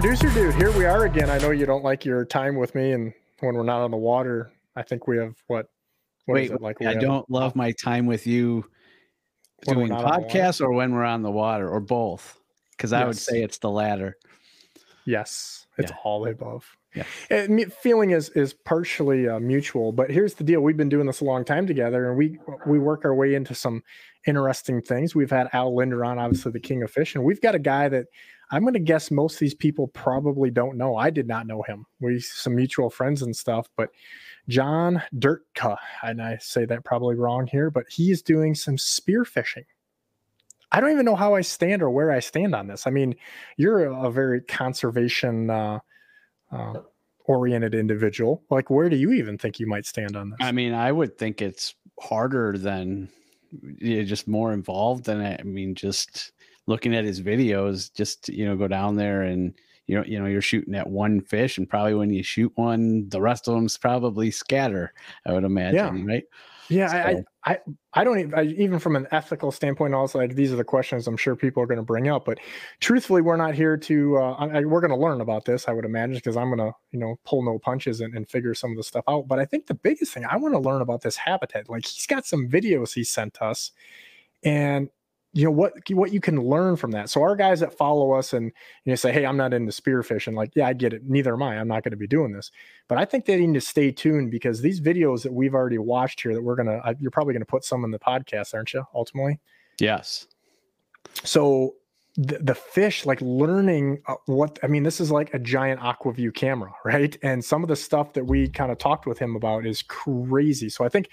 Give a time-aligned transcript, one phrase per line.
[0.00, 1.28] producer dude, here we are again.
[1.28, 3.98] I know you don't like your time with me, and when we're not on the
[3.98, 5.66] water, I think we have what?
[6.24, 6.80] what Wait, it like?
[6.80, 8.64] I don't love my time with you
[9.66, 12.38] doing not on the podcasts or when we're on the water or both.
[12.70, 14.16] Because I would say it's the latter.
[15.04, 15.96] Yes, it's Yeah.
[16.02, 16.64] all above.
[16.94, 17.04] Yeah.
[17.28, 21.20] And feeling is is partially uh, mutual, but here's the deal: we've been doing this
[21.20, 23.82] a long time together, and we we work our way into some
[24.26, 25.14] interesting things.
[25.14, 27.90] We've had Al Lindner on, obviously the king of fish, and we've got a guy
[27.90, 28.06] that
[28.50, 30.96] I'm going to guess most of these people probably don't know.
[30.96, 31.86] I did not know him.
[32.00, 33.90] We some mutual friends and stuff, but
[34.48, 39.64] John Durtka, and I say that probably wrong here, but he's doing some spear fishing.
[40.72, 42.86] I don't even know how I stand or where I stand on this.
[42.86, 43.14] I mean,
[43.56, 45.80] you're a, very conservation uh,
[46.52, 46.74] uh,
[47.24, 48.42] oriented individual.
[48.50, 50.38] Like, where do you even think you might stand on this?
[50.40, 53.08] I mean, I would think it's harder than
[53.80, 56.32] yeah, just more involved than I mean, just
[56.70, 59.52] looking at his videos, just you know, go down there and
[59.86, 63.08] you know, you know, you're shooting at one fish, and probably when you shoot one,
[63.08, 64.94] the rest of them's probably scatter.
[65.26, 66.22] I would imagine, right?
[66.68, 67.58] yeah, I, so- I, I,
[67.94, 71.08] I don't even, I, even from an ethical standpoint, also like these are the questions
[71.08, 72.24] I'm sure people are going to bring up.
[72.24, 72.38] But
[72.78, 74.18] truthfully, we're not here to.
[74.18, 76.72] Uh, I- we're going to learn about this, I would imagine, because I'm going to,
[76.92, 79.26] you know, pull no punches and, and figure some of the stuff out.
[79.26, 82.06] But I think the biggest thing I want to learn about this habitat, like he's
[82.06, 83.72] got some videos he sent us,
[84.44, 84.88] and
[85.32, 87.08] you know what what you can learn from that.
[87.08, 88.46] So our guys that follow us and
[88.84, 91.02] you know say, hey, I'm not into spearfishing, like yeah, I get it.
[91.08, 91.58] Neither am I.
[91.58, 92.50] I'm not going to be doing this.
[92.88, 96.20] But I think they need to stay tuned because these videos that we've already watched
[96.22, 98.84] here, that we're gonna, I- you're probably gonna put some in the podcast, aren't you?
[98.94, 99.38] Ultimately,
[99.78, 100.26] Yes.
[101.24, 101.74] so
[102.16, 106.32] the, the fish like learning uh, what i mean this is like a giant Aqua-Vu
[106.32, 109.64] camera right and some of the stuff that we kind of talked with him about
[109.64, 111.08] is crazy so i think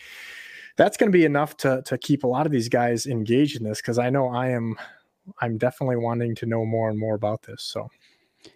[0.78, 3.64] that's going to be enough to to keep a lot of these guys engaged in
[3.64, 4.76] this because i know i am
[5.42, 7.89] i'm definitely wanting to know more and more about this so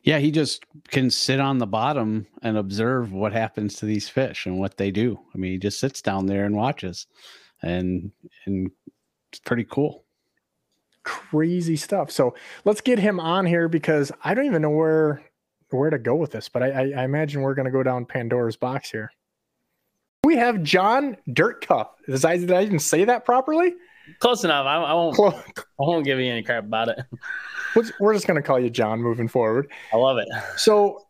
[0.03, 4.45] Yeah, he just can sit on the bottom and observe what happens to these fish
[4.45, 5.19] and what they do.
[5.33, 7.07] I mean, he just sits down there and watches,
[7.61, 8.11] and
[8.45, 8.71] and
[9.31, 10.05] it's pretty cool.
[11.03, 15.23] crazy stuff so let's get him on here because i don't even know where
[15.71, 18.05] where to go with this but i i, I imagine we're going to go down
[18.05, 19.11] pandora's box here
[20.31, 23.73] we have john durtka did I, did I even say that properly
[24.19, 24.65] Close enough.
[24.65, 25.17] I, I won't.
[25.19, 26.99] I won't give you any crap about it.
[27.75, 29.71] We're- just going to call you John moving forward.
[29.93, 30.27] I love it.
[30.57, 31.05] So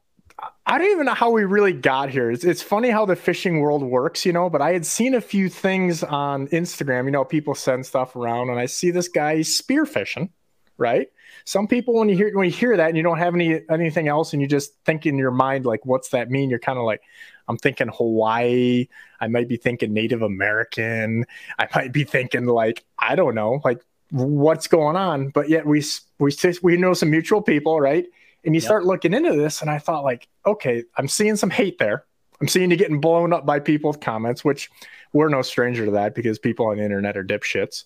[0.65, 2.31] I don't even know how we really got here.
[2.31, 5.21] It's, it's funny how the fishing world works, you know, but I had seen a
[5.21, 9.41] few things on Instagram, you know, people send stuff around and I see this guy
[9.41, 10.29] spear fishing,
[10.77, 11.07] right?
[11.45, 14.07] Some people when you hear when you hear that and you don't have any anything
[14.07, 16.49] else and you just think in your mind like what's that mean?
[16.49, 17.01] You're kind of like
[17.47, 18.87] I'm thinking Hawaii,
[19.19, 21.25] I might be thinking Native American,
[21.59, 23.81] I might be thinking like I don't know, like
[24.11, 25.83] what's going on, but yet we
[26.19, 26.31] we
[26.61, 28.05] we know some mutual people, right?
[28.43, 28.67] And you Yep.
[28.67, 32.05] start looking into this, and I thought, like, okay, I'm seeing some hate there.
[32.39, 34.69] I'm seeing you getting blown up by people's comments, which
[35.13, 37.83] we're no stranger to that because people on the internet are dipshits.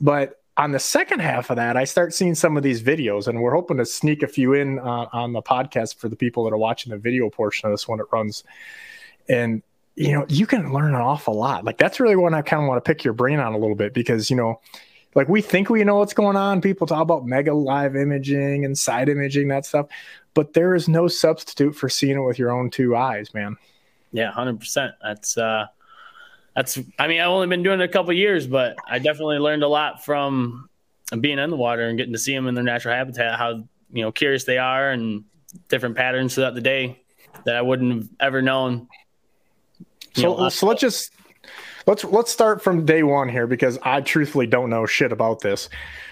[0.00, 3.40] But on the second half of that, I start seeing some of these videos, and
[3.40, 6.52] we're hoping to sneak a few in uh, on the podcast for the people that
[6.52, 8.44] are watching the video portion of this when it runs.
[9.28, 9.62] And
[9.96, 11.64] you know, you can learn an awful lot.
[11.64, 13.74] Like that's really what I kind of want to pick your brain on a little
[13.74, 14.60] bit because you know,
[15.14, 16.60] like we think we know what's going on.
[16.60, 19.86] People talk about mega live imaging and side imaging that stuff,
[20.34, 23.56] but there is no substitute for seeing it with your own two eyes, man.
[24.12, 24.92] Yeah, hundred percent.
[25.02, 25.66] That's uh,
[26.54, 26.78] that's.
[26.98, 29.68] I mean, I've only been doing it a couple years, but I definitely learned a
[29.68, 30.68] lot from
[31.20, 33.38] being in the water and getting to see them in their natural habitat.
[33.38, 35.24] How you know curious they are and
[35.68, 37.02] different patterns throughout the day
[37.44, 38.88] that I wouldn't have ever known.
[40.18, 41.12] You So, know, so let's just
[41.86, 45.68] let's let's start from day one here because I truthfully don't know shit about this.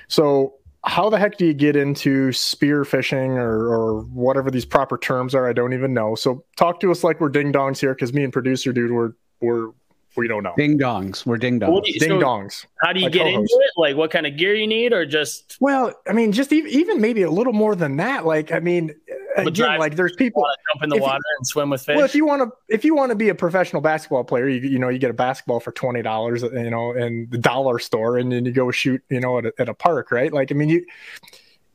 [0.09, 4.97] So how the heck do you get into spear fishing or, or whatever these proper
[4.97, 5.49] terms are?
[5.49, 6.15] I don't even know.
[6.15, 9.13] So talk to us like we're ding dongs here because me and producer dude we're
[9.41, 9.71] we're
[10.17, 10.55] we don't know.
[10.57, 11.85] Ding dongs, we're ding dongs.
[11.85, 12.65] do you- Ding so dongs.
[12.83, 13.53] How do you get co-host.
[13.53, 13.71] into it?
[13.77, 17.01] Like, what kind of gear you need, or just Well, I mean, just even, even
[17.03, 18.25] maybe a little more than that.
[18.25, 18.95] Like, I mean,
[19.43, 20.43] again, drive- like there's people.
[20.43, 21.97] want jump in the If you- water and swim with fish?
[21.97, 24.69] Well, if you want to, if you want to be a professional basketball player, you
[24.69, 28.19] you know you get a basketball for twenty dollars, you know, in the dollar store,
[28.19, 30.33] and then you go shoot, you know, at a, at a park, right?
[30.33, 30.85] Like, I mean, you,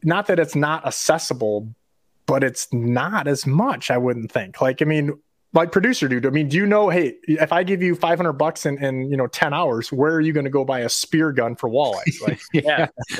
[0.04, 1.74] not that it's not accessible,
[2.26, 3.92] but it's not as much.
[3.92, 4.62] I wouldn't think.
[4.62, 5.12] Like, I mean,
[5.54, 6.26] like producer dude.
[6.26, 6.88] I mean, do you know?
[6.88, 10.14] Hey, if I give you five hundred bucks in, in you know ten hours, where
[10.14, 12.22] are you going to go buy a spear gun for walleyes?
[12.26, 12.88] Like, yeah,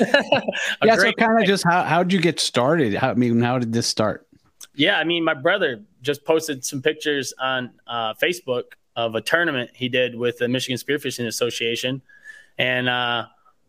[0.82, 0.96] yeah.
[0.96, 2.94] So kind of just how how'd you get started?
[2.94, 4.26] How, I mean, how did this start?
[4.74, 8.64] Yeah, I mean, my brother just posted some pictures on uh, Facebook
[8.96, 12.02] of a tournament he did with the Michigan Spearfishing Association,
[12.58, 13.26] and uh,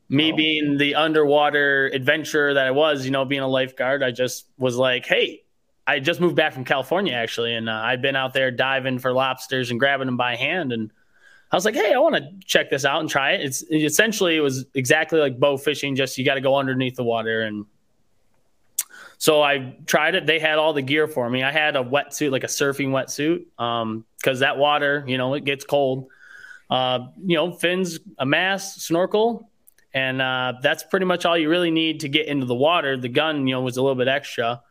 [0.09, 0.35] me Oh.
[0.35, 4.75] being the underwater adventurer that I was, you know, being a lifeguard, I just was
[4.75, 5.43] like, "Hey,
[5.87, 9.11] I just moved back from California actually, and uh, I'd been out there diving for
[9.11, 10.71] lobsters and grabbing them by hand.
[10.71, 10.91] And
[11.51, 13.41] I was like, hey, I want to check this out and try it.
[13.41, 17.03] It's essentially it was exactly like bow fishing, just you got to go underneath the
[17.03, 17.41] water.
[17.41, 17.65] And
[19.23, 20.25] so I tried it.
[20.25, 21.43] They had all the gear for me.
[21.43, 25.45] I had a wetsuit, like a surfing wetsuit, because um, that water, you know, it
[25.45, 26.09] gets cold.
[26.69, 29.49] Uh, you know, fins, a mask, snorkel,
[29.93, 32.97] and uh, that's pretty much all you really need to get into the water.
[32.97, 34.61] The gun, you know, was a little bit extra,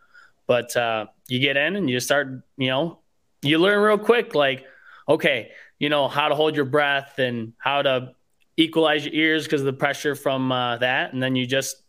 [0.47, 2.99] but uh, you get in and you start, you know,
[3.41, 4.67] you learn real quick, like,
[5.09, 8.13] okay, you know, how to hold your breath and how to
[8.59, 11.82] equalize your ears because of the pressure from uh, that, and then you just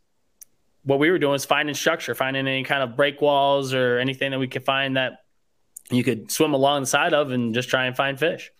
[0.83, 4.31] what we were doing is finding structure, finding any kind of break walls or anything
[4.31, 5.23] that we could find that
[5.89, 8.51] you could swim along the side of and just try and find fish.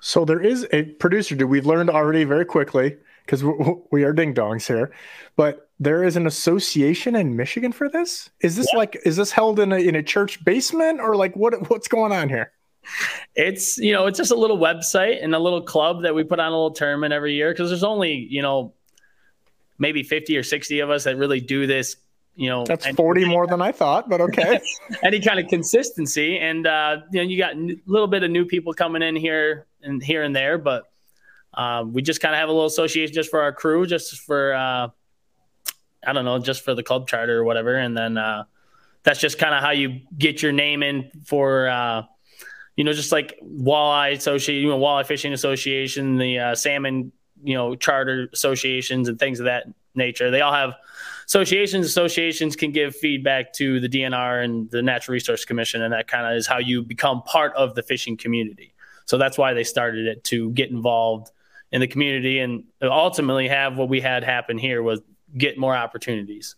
[0.00, 1.48] So there is a producer, dude.
[1.48, 3.44] We've learned already very quickly because
[3.92, 4.92] we are ding dongs here,
[5.36, 8.30] but there is an association in Michigan for this.
[8.40, 8.78] Is this yeah.
[8.78, 12.12] like is this held in a in a church basement or like what what's going
[12.12, 12.52] on here?
[13.36, 16.40] It's you know it's just a little website and a little club that we put
[16.40, 18.74] on a little tournament every year because there's only you know
[19.82, 21.96] maybe 50 or 60 of us that really do this
[22.36, 24.60] you know that's 40 more than i thought but okay.
[25.02, 26.38] Any kind of consistency.
[26.38, 29.66] And uh you know you got a little bit of new people coming in here
[29.82, 30.84] and here and there but
[31.52, 34.54] uh, we just kind of have a little association just for our crew just for
[34.54, 34.88] uh
[36.06, 37.74] i don't know just for the club charter or whatever.
[37.76, 38.44] And then uh
[39.02, 42.04] that's just kind of how you get your name in for uh
[42.76, 47.12] you know just like walleye association you know walleye fishing association the uh, salmon
[47.42, 50.30] you know charter associations and things of that nature.
[50.30, 50.74] They all have
[51.26, 51.86] associations.
[51.86, 56.26] Associations can give feedback to the DNR and the Natural Resource Commission, and that kind
[56.26, 58.74] of is how you become part of the fishing community.
[59.04, 61.30] So that's why they started it to get involved
[61.72, 65.00] in the community and ultimately have what we had happen here was
[65.36, 66.54] get more opportunities.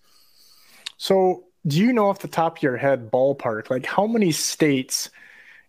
[0.97, 5.11] So, do you know off the top of your head, ballpark, like how many states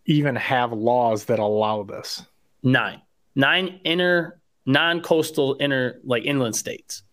[0.05, 2.23] even have laws that allow this?
[2.63, 3.01] Nine.
[3.35, 7.03] Nine inner non-coastal inner like inland states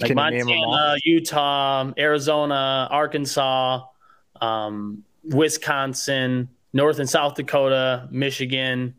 [0.00, 3.84] like Montana, Utah, Arizona, Arkansas,
[4.40, 8.94] um, Wisconsin, North and South Dakota, Michigan.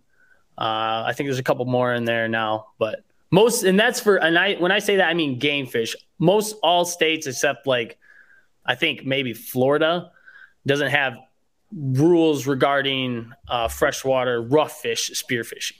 [0.57, 4.17] Uh, I think there's a couple more in there now, but most and that's for
[4.17, 5.95] and I when I say that I mean game fish.
[6.19, 7.97] Most all states except like
[8.65, 10.11] I think maybe Florida
[10.65, 11.17] doesn't have
[11.71, 15.79] rules regarding uh, freshwater rough fish spearfishing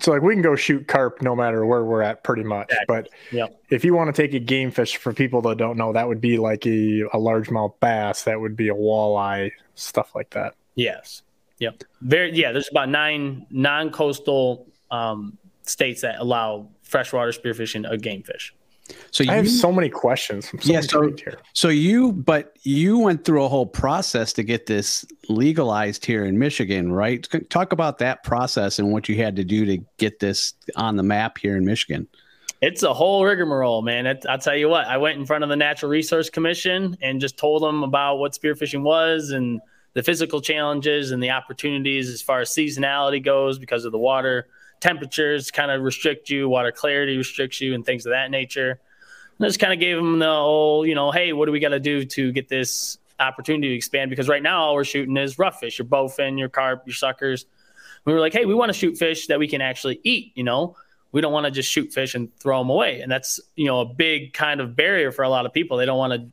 [0.00, 2.72] so like we can go shoot carp no matter where we're at pretty much.
[2.88, 3.60] But yep.
[3.70, 6.20] if you want to take a game fish for people that don't know that would
[6.20, 10.54] be like a, a largemouth bass that would be a walleye stuff like that.
[10.74, 11.22] Yes.
[11.58, 11.84] Yep.
[12.00, 18.54] Very yeah there's about nine non-coastal um, states that allow freshwater spearfishing of game fish
[19.10, 20.48] so you, I have so many questions.
[20.48, 21.12] So yeah, so,
[21.52, 26.38] so you, but you went through a whole process to get this legalized here in
[26.38, 27.26] Michigan, right?
[27.50, 31.02] Talk about that process and what you had to do to get this on the
[31.02, 32.06] map here in Michigan.
[32.62, 34.06] It's a whole rigmarole, man.
[34.06, 34.86] It, I'll tell you what.
[34.86, 38.32] I went in front of the Natural Resource Commission and just told them about what
[38.32, 39.60] spearfishing was and
[39.94, 44.46] the physical challenges and the opportunities as far as seasonality goes because of the water
[44.80, 48.80] temperatures kind of restrict you, water clarity restricts you, and things of that nature.
[49.38, 51.60] And I just kind of gave them the whole, you know, hey, what do we
[51.60, 54.10] got to do to get this opportunity to expand?
[54.10, 57.46] Because right now all we're shooting is rough fish, your bowfin, your carp, your suckers.
[58.04, 60.44] We were like, hey, we want to shoot fish that we can actually eat, you
[60.44, 60.76] know.
[61.12, 63.00] We don't want to just shoot fish and throw them away.
[63.00, 65.76] And that's, you know, a big kind of barrier for a lot of people.
[65.76, 66.28] They don't want to,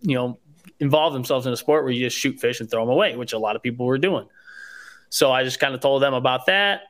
[0.00, 0.38] you know,
[0.80, 3.32] involve themselves in a sport where you just shoot fish and throw them away, which
[3.32, 4.26] a lot of people were doing.
[5.10, 6.82] So I just kind of told them about that.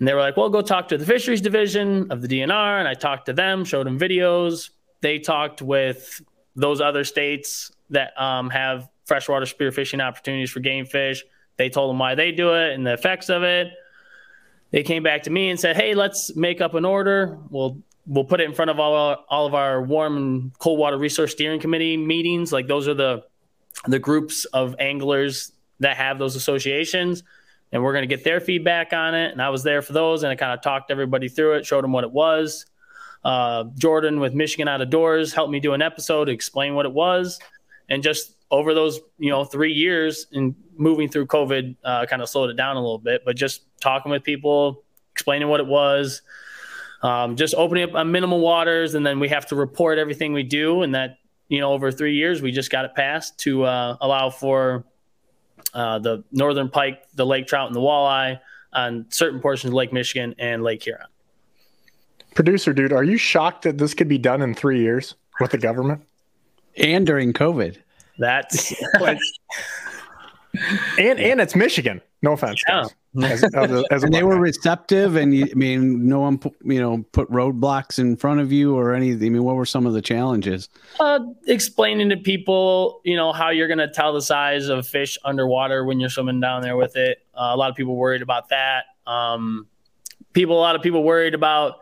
[0.00, 2.78] And they were like, well, go talk to the fisheries division of the DNR.
[2.78, 4.70] And I talked to them, showed them videos.
[5.02, 6.22] They talked with
[6.56, 11.22] those other states that um, have freshwater spearfishing opportunities for game fish.
[11.58, 13.68] They told them why they do it and the effects of it.
[14.70, 17.38] They came back to me and said, hey, let's make up an order.
[17.50, 20.96] We'll we'll put it in front of all, all of our warm and cold water
[20.96, 22.52] resource steering committee meetings.
[22.52, 23.24] Like those are the
[23.86, 27.22] the groups of anglers that have those associations
[27.72, 29.32] and we're going to get their feedback on it.
[29.32, 31.84] And I was there for those, and I kind of talked everybody through it, showed
[31.84, 32.66] them what it was.
[33.24, 36.86] Uh, Jordan with Michigan Out of Doors helped me do an episode to explain what
[36.86, 37.38] it was,
[37.88, 42.28] and just over those you know three years and moving through COVID, uh, kind of
[42.28, 43.22] slowed it down a little bit.
[43.24, 46.22] But just talking with people, explaining what it was,
[47.02, 50.42] um, just opening up on minimal waters, and then we have to report everything we
[50.42, 53.96] do, and that you know over three years we just got it passed to uh,
[54.00, 54.86] allow for
[55.74, 58.40] uh, the northern pike, the lake trout, and the walleye
[58.72, 61.06] on certain portions of Lake Michigan and Lake Huron.
[62.34, 65.58] Producer, dude, are you shocked that this could be done in three years with the
[65.58, 66.02] government?
[66.76, 67.78] And during COVID.
[68.18, 69.18] That's and
[70.98, 72.00] and it's Michigan.
[72.22, 72.62] No offense.
[72.68, 72.86] Yeah.
[73.22, 76.38] As, as a, as a and they were receptive, and you, I mean, no one,
[76.38, 79.26] pu- you know, put roadblocks in front of you or anything.
[79.26, 80.68] I mean, what were some of the challenges?
[81.00, 85.18] uh, explaining to people, you know, how you're going to tell the size of fish
[85.24, 87.18] underwater when you're swimming down there with it.
[87.34, 88.84] Uh, a lot of people worried about that.
[89.06, 89.66] Um,
[90.32, 91.78] people, a lot of people worried about,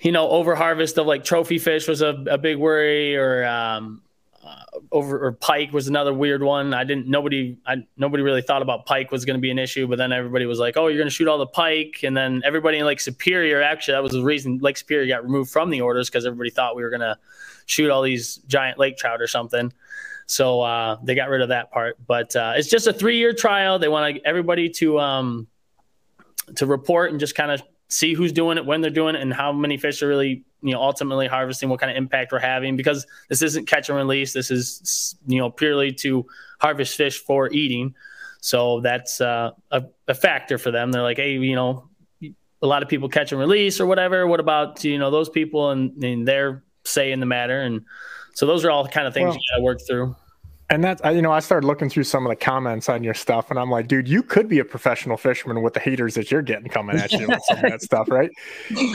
[0.00, 4.02] you know, over harvest of like trophy fish was a, a big worry, or um,
[4.44, 6.74] uh, over or pike was another weird one.
[6.74, 9.86] I didn't nobody I nobody really thought about pike was going to be an issue,
[9.86, 12.42] but then everybody was like, "Oh, you're going to shoot all the pike," and then
[12.44, 15.80] everybody in Lake Superior actually that was the reason Lake Superior got removed from the
[15.80, 17.16] orders because everybody thought we were going to
[17.66, 19.72] shoot all these giant lake trout or something.
[20.26, 23.32] So uh, they got rid of that part, but uh, it's just a three year
[23.32, 23.78] trial.
[23.78, 25.46] They want everybody to um,
[26.56, 27.62] to report and just kind of
[27.94, 30.72] see who's doing it, when they're doing it, and how many fish are really, you
[30.72, 32.76] know, ultimately harvesting, what kind of impact we're having.
[32.76, 34.32] Because this isn't catch and release.
[34.32, 36.26] This is, you know, purely to
[36.60, 37.94] harvest fish for eating.
[38.40, 40.90] So that's uh, a, a factor for them.
[40.90, 41.88] They're like, hey, you know,
[42.20, 44.26] a lot of people catch and release or whatever.
[44.26, 47.60] What about you know those people and, and their say in the matter?
[47.60, 47.84] And
[48.34, 50.16] so those are all the kind of things Well- you got to work through.
[50.70, 53.50] And that's you know I started looking through some of the comments on your stuff,
[53.50, 56.42] and I'm like, dude, you could be a professional fisherman with the haters that you're
[56.42, 58.30] getting coming at you with some of that stuff, right?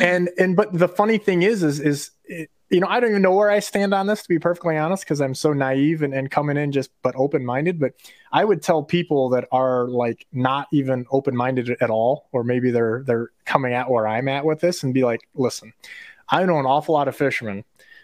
[0.01, 3.21] And and but the funny thing is, is is it, you know I don't even
[3.21, 6.11] know where I stand on this to be perfectly honest, because I'm so naive and,
[6.11, 7.79] and coming in just but open minded.
[7.79, 7.93] But
[8.31, 12.71] I would tell people that are like not even open minded at all, or maybe
[12.71, 15.73] they're they're coming at where I'm at with this, and be like, listen,
[16.29, 17.63] I know an awful lot of fishermen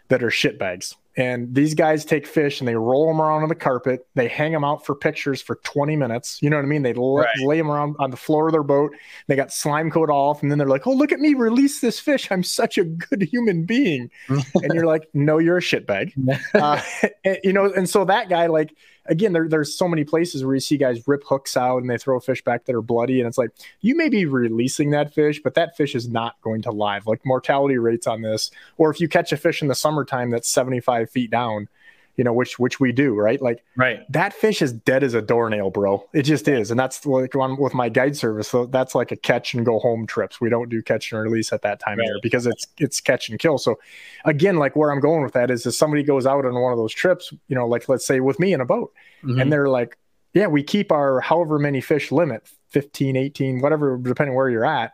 [0.09, 0.95] that are shitbags.
[1.17, 4.05] And these guys take fish and they roll them around on the carpet.
[4.15, 6.39] They hang them out for pictures for 20 minutes.
[6.41, 6.81] You know what I mean?
[6.81, 7.39] They lay, Right.
[7.45, 8.91] lay them around on the floor of their boat.
[9.27, 10.41] They got slime coat off.
[10.41, 12.29] And then they're like, oh, look at me release this fish.
[12.31, 14.11] I'm such a good human being.
[14.29, 16.11] and you're like, no, you're a shitbag.
[16.53, 16.81] Uh,
[17.23, 18.75] and, you know, and so that guy, like,
[19.05, 21.97] again, there, there's so many places where you see guys rip hooks out and they
[21.97, 23.19] throw fish back that are bloody.
[23.19, 26.61] And it's like, you may be releasing that fish, but that fish is not going
[26.63, 27.07] to live.
[27.07, 30.49] Like mortality rates on this, or if you catch a fish in the summertime that's
[30.49, 31.67] 75 feet down,
[32.17, 33.41] you know, which which we do, right?
[33.41, 33.99] Like Right.
[34.11, 36.05] that fish is dead as a doornail, bro.
[36.13, 38.47] It just is, and that's like on with my guide service.
[38.47, 40.39] So that's like a catch and go home trips.
[40.39, 42.05] We don't do catch and release at that time Right.
[42.05, 43.57] year because it's it's catch and kill.
[43.57, 43.77] So
[44.25, 46.77] again, like where I'm going with that is, if somebody goes out on one of
[46.77, 48.93] those trips, you know, like let's say with me in a boat,
[49.23, 49.41] Mhm.
[49.41, 49.97] and they're like,
[50.33, 54.93] yeah, we keep our however many fish limit, 15, 18, whatever, depending where you're at.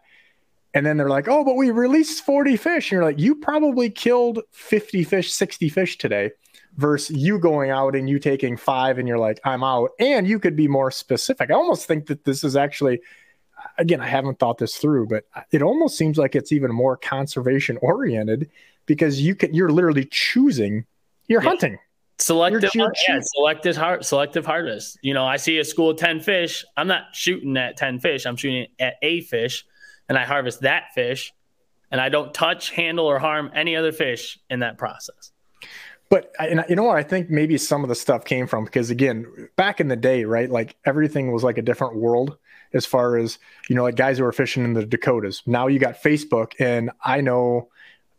[0.73, 2.85] And then they're like, oh, but we released 40 fish.
[2.91, 6.31] And you're like, you probably killed 50 fish, 60 fish today
[6.77, 9.91] versus you going out and you taking five and you're like, I'm out.
[9.99, 11.51] And you could be more specific.
[11.51, 13.01] I almost think that this is actually,
[13.77, 17.77] again, I haven't thought this through, but it almost seems like it's even more conservation
[17.81, 18.49] oriented
[18.85, 20.85] because you can, you're literally choosing,
[21.27, 21.49] you're Yeah.
[21.49, 21.79] hunting.
[22.17, 24.97] Selective, You're- you're yeah, selective, har- selective harvest.
[25.01, 26.63] You know, I see a school of ten fish.
[26.77, 28.25] I'm not shooting at ten fish.
[28.27, 29.65] I'm shooting at a fish,
[30.07, 31.33] and I harvest that fish,
[31.89, 35.30] and I don't touch, handle, or harm any other fish in that process.
[36.11, 36.97] But I- and you know what?
[36.97, 39.25] I think maybe some of the stuff came from because again,
[39.55, 40.51] back in the day, right?
[40.51, 42.37] Like everything was like a different world
[42.73, 43.39] as far as
[43.69, 45.41] you know, like guys who were fishing in the Dakotas.
[45.45, 47.69] Now you got Facebook, and I know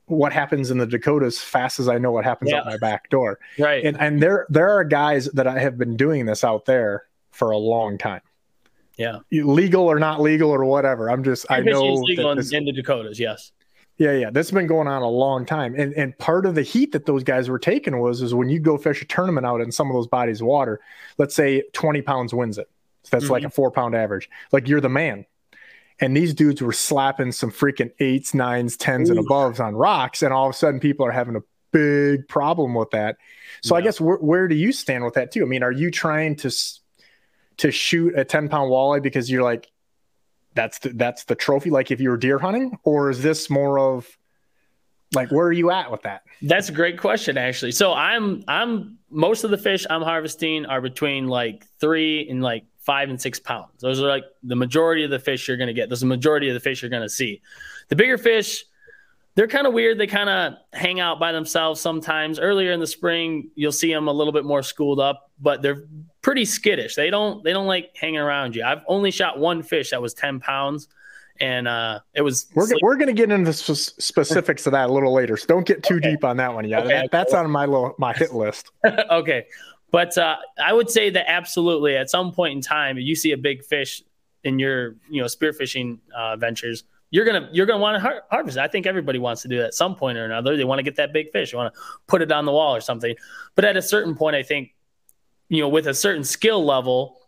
[0.07, 3.39] what happens in the Dakotas fast as I know what happens out my back door.
[3.59, 3.85] Right.
[3.85, 7.51] And and there there are guys that I have been doing this out there for
[7.51, 8.23] a long time,
[8.97, 9.19] yeah.
[9.31, 11.11] legal or not legal or whatever.
[11.11, 13.21] I'm just I know legal that in, in the Dakotas.
[13.21, 13.53] Yes.
[13.99, 16.93] Yeah, yeah, that's been going on a long time, and and part of the heat
[16.93, 19.71] that those guys were taking was is when you go fish a tournament out in
[19.71, 20.81] some of those bodies of water.
[21.19, 22.71] Let's say twenty pounds wins it,
[23.03, 23.55] so that's like a mm-hmm.
[23.55, 24.31] four pound average.
[24.51, 25.27] Like you're the man,
[26.01, 30.33] and these dudes were slapping some freaking eights, nines, tens, and aboves on rocks, and
[30.33, 33.19] all of a sudden people are having a big problem with that.
[33.63, 35.43] So I guess where, where do you stand with that too?
[35.43, 36.51] I mean, are you trying to
[37.59, 39.71] to shoot a ten pound walleye because you're like
[40.55, 43.79] that's the, that's the trophy like if you were deer hunting or is this more
[43.79, 44.19] of
[45.15, 47.73] like where are you at with that That's a great question, actually.
[47.73, 52.65] So I'm I'm most of the fish I'm harvesting are between like three and like
[52.81, 53.81] five and six pounds.
[53.81, 55.89] Those are like the majority of the fish you're gonna get.
[55.89, 57.41] Those are the majority of the fish you're gonna see.
[57.89, 58.65] The bigger fish,
[59.35, 59.99] they're kind of weird.
[59.99, 62.39] They kind of hang out by themselves sometimes.
[62.39, 65.85] Earlier in the spring, you'll see them a little bit more schooled up, but they're
[66.21, 66.95] pretty skittish.
[66.95, 68.65] They don't they don't like hanging around you.
[68.65, 70.89] I've only shot one fish that was ten pounds,
[71.41, 74.91] and uh, it was we're, we're going to get into the sp- specifics of that
[74.91, 76.11] a little later so don't get too Okay.
[76.11, 76.89] deep on that one yet Okay.
[77.03, 78.71] that, that's on my little my hit list
[79.11, 79.47] okay.
[79.91, 83.37] But uh, I would say that absolutely at some point in time, you see a
[83.37, 84.03] big fish
[84.43, 88.57] in your, you know, spearfishing uh, ventures, you're gonna you're gonna want to har- harvest.
[88.57, 88.61] it.
[88.61, 90.57] I think everybody wants to do that at some point or another.
[90.57, 91.53] They want to get that big fish.
[91.53, 93.15] They want to put it on the wall or something.
[93.55, 94.75] But at a certain point, I think
[95.49, 97.19] you know, with a certain skill level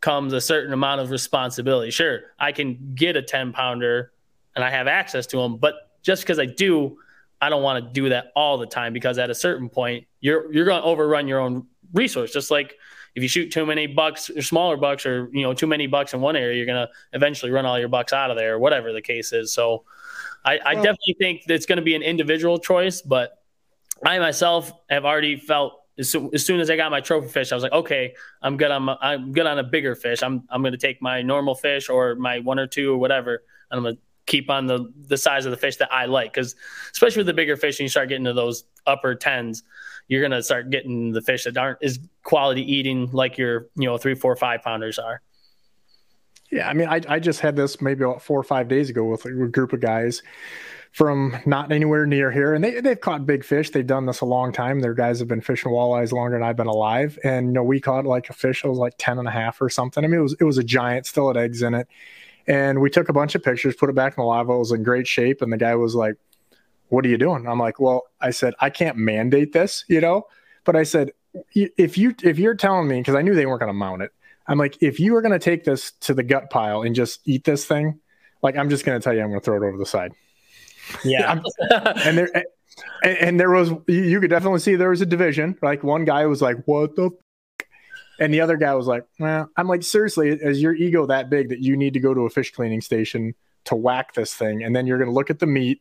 [0.00, 1.90] comes a certain amount of responsibility.
[1.90, 4.12] Sure, I can get a 10 pounder
[4.54, 6.98] and I have access to them, but just because I do,
[7.40, 10.52] I don't want to do that all the time because at a certain point you're
[10.52, 12.32] you're going to overrun your own resource.
[12.32, 12.76] Just like
[13.14, 16.14] if you shoot too many bucks or smaller bucks or you know too many bucks
[16.14, 18.58] in one area, you're going to eventually run all your bucks out of there, or
[18.58, 19.52] whatever the case is.
[19.52, 19.84] So
[20.44, 23.42] I, I well, definitely think it's going to be an individual choice, but
[24.04, 27.52] I myself have already felt as soon, as soon as I got my trophy fish,
[27.52, 30.22] I was like, okay, I'm good on my, I'm good on a bigger fish.
[30.22, 33.42] I'm I'm going to take my normal fish or my one or two or whatever,
[33.70, 36.32] and I'm going to keep on the the size of the fish that I like.
[36.32, 36.56] Because
[36.92, 39.62] especially with the bigger fish, and you start getting to those upper tens,
[40.08, 43.98] you're to start getting the fish that aren't as quality eating like your you know
[43.98, 45.20] three, four, five pounders are.
[46.50, 49.04] Yeah, I mean, I I just had this maybe about four or five days ago
[49.04, 50.22] with a group of guys
[50.92, 53.70] from not anywhere near here, and they they've caught big fish.
[53.70, 54.80] They've done this a long time.
[54.80, 57.80] Their guys have been fishing walleyes longer than I've been alive, and you know we
[57.80, 60.04] caught like a fish that was like 10 and a half or something.
[60.04, 61.88] I mean, it was it was a giant, still had eggs in it,
[62.46, 64.52] and we took a bunch of pictures, put it back in the lava.
[64.52, 66.16] It was in great shape, and the guy was like,
[66.92, 70.26] "What are you doing?" I'm like, "Well, I said I can't mandate this, you know,
[70.64, 71.12] but I said
[71.54, 74.12] if you if you're telling me because I knew they weren't going to mount it."
[74.46, 77.20] I'm like, if you are going to take this to the gut pile and just
[77.24, 78.00] eat this thing,
[78.42, 80.12] like I'm just going to tell you, I'm going to throw it over the side.
[81.04, 81.40] Yeah.
[82.04, 82.30] and there,
[83.04, 85.56] and, and, there was, you could definitely see there was a division.
[85.62, 87.66] Like one guy was like, what the, f-?
[88.18, 91.48] and the other guy was like, well, I'm like, seriously, is your ego that big
[91.50, 93.34] that you need to go to a fish cleaning station
[93.64, 94.64] to whack this thing?
[94.64, 95.80] And then you're going to look at the meat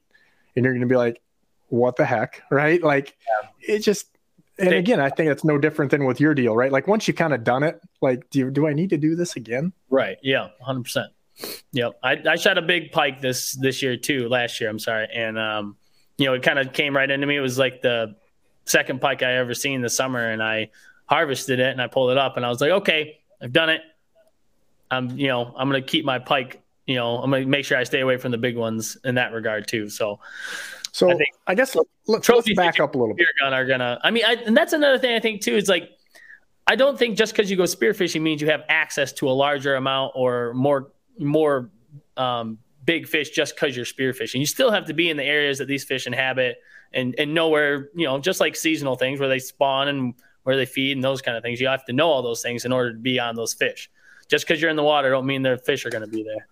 [0.55, 1.21] and you're going to be like,
[1.69, 2.43] what the heck?
[2.51, 2.81] Right.
[2.81, 3.75] Like yeah.
[3.75, 4.07] it just,
[4.59, 6.71] and again, I think it's no different than with your deal, right?
[6.71, 9.15] Like once you kind of done it, like, do you, do I need to do
[9.15, 9.73] this again?
[9.89, 10.17] Right.
[10.21, 10.49] Yeah.
[10.61, 11.11] hundred percent.
[11.71, 11.99] Yep.
[12.03, 14.27] I, I shot a big pike this this year too.
[14.29, 15.77] Last year, I'm sorry, and um,
[16.17, 17.35] you know, it kind of came right into me.
[17.35, 18.15] It was like the
[18.65, 20.69] second pike I ever seen this summer, and I
[21.05, 23.81] harvested it and I pulled it up, and I was like, okay, I've done it.
[24.89, 26.60] I'm you know I'm gonna keep my pike.
[26.87, 29.33] You know, I'm gonna make sure I stay away from the big ones in that
[29.33, 29.89] regard too.
[29.89, 30.19] So.
[30.93, 31.73] So I, I guess
[32.05, 33.25] let's, let's back up a little bit.
[33.39, 33.97] Gun are gonna.
[34.03, 35.89] I mean, I, and that's another thing I think too is like
[36.67, 39.75] I don't think just because you go spearfishing means you have access to a larger
[39.75, 41.69] amount or more more
[42.17, 44.39] um, big fish just because you're spearfishing.
[44.39, 46.57] You still have to be in the areas that these fish inhabit
[46.93, 50.13] and and know where you know just like seasonal things where they spawn and
[50.43, 51.59] where they feed and those kind of things.
[51.59, 53.89] You have to know all those things in order to be on those fish.
[54.27, 56.47] Just because you're in the water don't mean the fish are going to be there.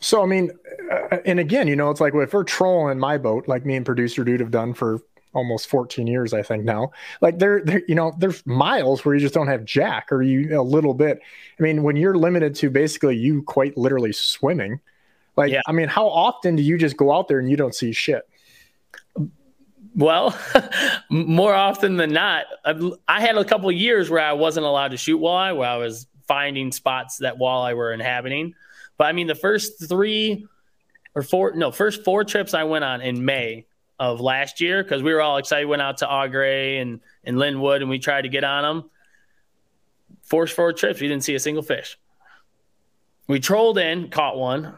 [0.00, 0.50] So I mean,
[0.90, 3.84] uh, and again, you know, it's like if we're trolling my boat, like me and
[3.84, 5.00] producer dude have done for
[5.34, 6.92] almost 14 years, I think now.
[7.20, 10.58] Like there, there, you know, there's miles where you just don't have jack or you
[10.58, 11.20] a little bit.
[11.58, 14.80] I mean, when you're limited to basically you quite literally swimming,
[15.36, 15.60] like, yeah.
[15.66, 18.28] I mean, how often do you just go out there and you don't see shit?
[19.94, 20.36] Well,
[21.10, 22.46] more often than not,
[23.06, 26.06] I had a couple years where I wasn't allowed to shoot walleye, where I was
[26.26, 28.54] finding spots that walleye were inhabiting.
[28.98, 30.46] But I mean, the first three
[31.14, 33.66] or four, no, first four trips I went on in May,
[33.98, 35.66] of last year because we were all excited.
[35.66, 38.90] Went out to Au Gres and and Linwood and we tried to get on them.
[40.22, 41.98] Forced four trips, we didn't see a single fish.
[43.26, 44.74] We trolled in, caught one,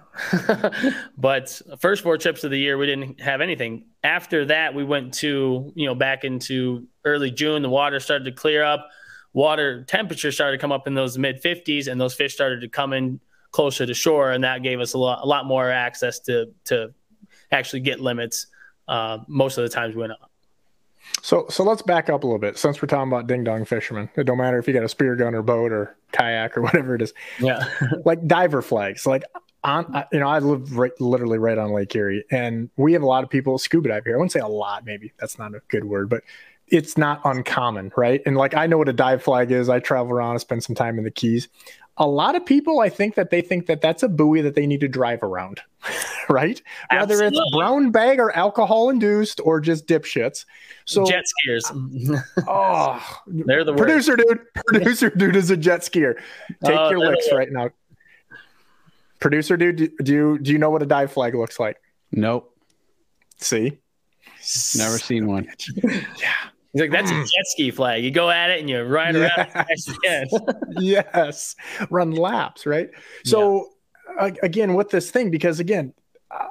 [1.16, 3.85] but first four trips of the year we didn't have anything.
[4.02, 7.62] After that, we went to you know back into early June.
[7.62, 8.88] The water started to clear up.
[9.33, 12.68] Water temperature started to come up in those mid 50s, and those fish started to
[12.68, 16.18] come in closer to shore, and that gave us a lot, a lot more access
[16.20, 16.92] to to
[17.52, 18.46] actually get limits
[18.88, 20.30] uh, most of the times we went up.
[21.22, 22.58] So, so let's back up a little bit.
[22.58, 25.16] Since we're talking about ding dong fishermen, it don't matter if you got a spear
[25.16, 27.12] gun or boat or kayak or whatever it is.
[27.38, 27.68] Yeah,
[28.04, 29.06] like diver flags.
[29.06, 29.24] Like
[29.64, 33.06] on, you know, I live right, literally right on Lake Erie, and we have a
[33.06, 34.14] lot of people scuba dive here.
[34.14, 36.22] I wouldn't say a lot, maybe that's not a good word, but
[36.68, 38.22] it's not uncommon, right?
[38.24, 39.68] And like I know what a dive flag is.
[39.68, 41.48] I travel around, I spend some time in the Keys
[42.00, 44.66] a lot of people, I think that they think that that's a buoy that they
[44.66, 45.60] need to drive around,
[46.30, 46.60] right?
[46.90, 47.26] Absolutely.
[47.26, 50.46] Whether it's brown bag or alcohol induced or just dipshits.
[50.86, 52.22] So jet skiers.
[52.48, 54.28] oh, they're the producer worst.
[54.28, 54.54] dude.
[54.66, 56.14] Producer dude is a jet skier.
[56.64, 57.68] Take uh, your licks right now.
[59.20, 61.76] Producer dude, do, do you do you know what a dive flag looks like?
[62.12, 62.56] Nope.
[63.36, 63.78] See,
[64.74, 65.46] never seen one.
[66.16, 66.32] yeah.
[66.72, 67.22] He's like, that's a mm.
[67.22, 68.04] jet ski flag.
[68.04, 69.48] You go at it and you ride around
[70.04, 70.35] yes.
[70.78, 71.56] yes.
[71.90, 72.90] Run laps, right?
[73.24, 73.70] So
[74.20, 74.30] yeah.
[74.42, 75.92] again, with this thing, because again,
[76.30, 76.46] uh,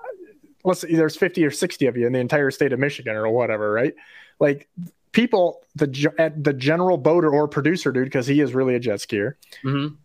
[0.65, 3.29] let's say there's 50 or 60 of you in the entire state of Michigan or
[3.29, 3.93] whatever, right?
[4.39, 4.67] Like
[5.13, 8.99] people, the at the general boater or producer dude, because he is really a jet
[8.99, 9.95] skier, mm-hmm.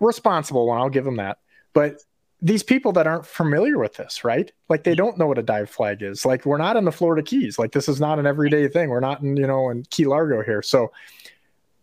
[0.00, 0.80] responsible one.
[0.80, 1.38] I'll give him that.
[1.74, 2.00] But
[2.44, 4.52] these people that aren't familiar with this, right?
[4.68, 6.26] Like they don't know what a dive flag is.
[6.26, 7.58] Like we're not in the Florida Keys.
[7.58, 8.90] Like this is not an everyday thing.
[8.90, 10.60] We're not in, you know, in Key Largo here.
[10.60, 10.92] So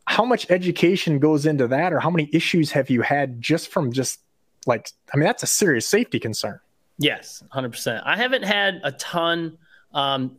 [0.05, 3.91] how much education goes into that, or how many issues have you had just from
[3.91, 4.19] just
[4.67, 6.59] like, I mean, that's a serious safety concern.
[6.99, 8.03] Yes, 100%.
[8.05, 9.57] I haven't had a ton.
[9.95, 10.37] Um,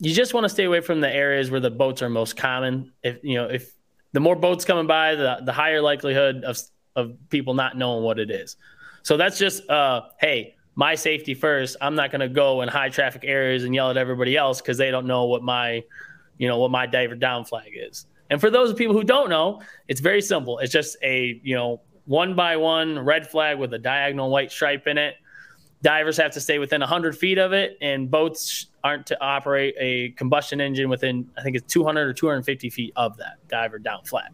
[0.00, 2.92] you just want to stay away from the areas where the boats are most common.
[3.02, 3.72] If you know, if
[4.12, 6.58] the more boats coming by, the the higher likelihood of
[6.94, 8.56] of people not knowing what it is.
[9.04, 11.76] So that's just uh, hey, my safety first.
[11.80, 14.76] I'm not going to go in high traffic areas and yell at everybody else because
[14.76, 15.84] they don't know what my,
[16.38, 18.06] you know, what my diver down flag is.
[18.30, 20.58] And for those people who don't know, it's very simple.
[20.58, 24.86] It's just a you know one by one red flag with a diagonal white stripe
[24.86, 25.16] in it.
[25.82, 30.10] Divers have to stay within 100 feet of it, and boats aren't to operate a
[30.10, 34.32] combustion engine within, I think it's 200 or 250 feet of that diver down flat.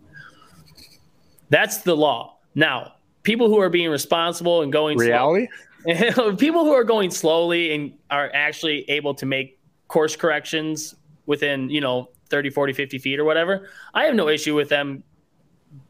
[1.48, 2.38] That's the law.
[2.54, 5.48] Now, people who are being responsible and going reality,
[6.12, 10.94] slow, people who are going slowly and are actually able to make course corrections
[11.26, 15.02] within, you know, 30, 40, 50 feet or whatever, I have no issue with them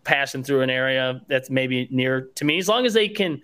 [0.05, 3.41] passing through an area that's maybe near to me as long as they can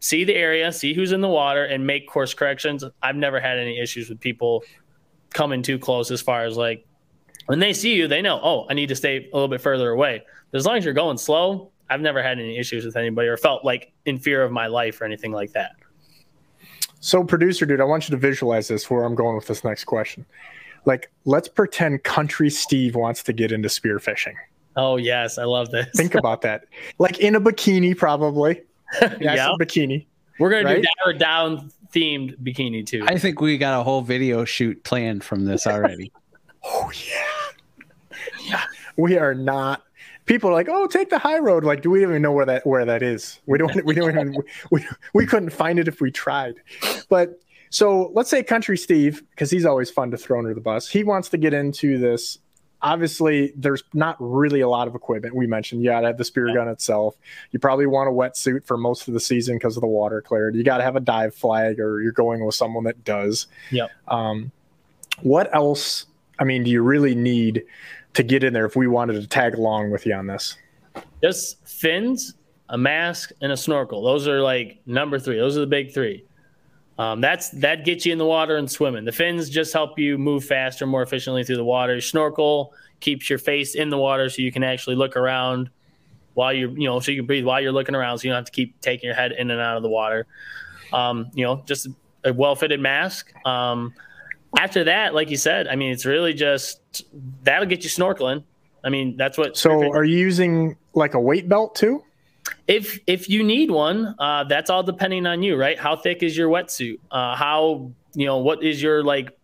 [0.00, 2.84] see the area, see who's in the water, and make course corrections.
[3.02, 4.64] I've never had any issues with people
[5.34, 6.86] coming too close as far as like
[7.46, 9.90] when they see you, they know, oh, I need to stay a little bit further
[9.90, 10.22] away.
[10.50, 13.36] But as long as you're going slow, I've never had any issues with anybody or
[13.36, 15.72] felt like in fear of my life or anything like that.
[17.00, 19.84] So, producer dude, I want you to visualize this where I'm going with this next
[19.84, 20.24] question.
[20.84, 24.34] Like, let's pretend Country Steve wants to get into spearfishing.
[24.76, 25.38] Oh, yes.
[25.38, 25.88] I love this.
[25.94, 26.64] Think about that.
[26.98, 28.62] Like in a bikini, probably.
[29.20, 30.06] yeah, bikini.
[30.38, 30.82] We're gonna right?
[30.82, 33.04] do diver down themed bikini too.
[33.06, 36.12] I think we got a whole video shoot planned from this already.
[36.64, 38.64] oh yeah, yeah.
[38.96, 39.82] We are not.
[40.26, 42.66] People are like, "Oh, take the high road." Like, do we even know where that
[42.66, 43.40] where that is?
[43.46, 43.84] We don't.
[43.84, 44.36] We don't even.
[44.70, 44.84] We,
[45.14, 46.56] we couldn't find it if we tried.
[47.08, 50.88] But so let's say Country Steve, because he's always fun to throw under the bus.
[50.88, 52.38] He wants to get into this
[52.82, 56.52] obviously there's not really a lot of equipment we mentioned you gotta have the spear
[56.52, 57.16] gun itself
[57.50, 60.58] you probably want a wetsuit for most of the season because of the water clarity
[60.58, 64.50] you gotta have a dive flag or you're going with someone that does yep um,
[65.22, 66.06] what else
[66.38, 67.64] i mean do you really need
[68.16, 70.56] to get in there if we wanted to tag along with you on this
[71.22, 72.34] just fins
[72.70, 76.24] a mask and a snorkel those are like number three those are the big three
[76.98, 79.04] um, that's that gets you in the water and swimming.
[79.04, 82.00] The fins just help you move faster, more efficiently through the water.
[82.00, 85.68] Snorkel keeps your face in the water so you can actually look around
[86.34, 88.38] while you're, you know, so you can breathe while you're looking around, so you don't
[88.38, 90.26] have to keep taking your head in and out of the water.
[90.92, 91.88] Um, you know, just
[92.24, 93.32] a well-fitted mask.
[93.44, 93.92] Um,
[94.58, 97.04] after that, like you said, I mean, it's really just
[97.42, 98.44] that'll get you snorkeling.
[98.84, 99.56] I mean, that's what.
[99.56, 102.02] So, are you using like a weight belt too?
[102.66, 105.78] if if you need one, uh, that's all depending on you, right?
[105.78, 106.98] How thick is your wetsuit?
[107.10, 109.36] Uh, how you know what is your like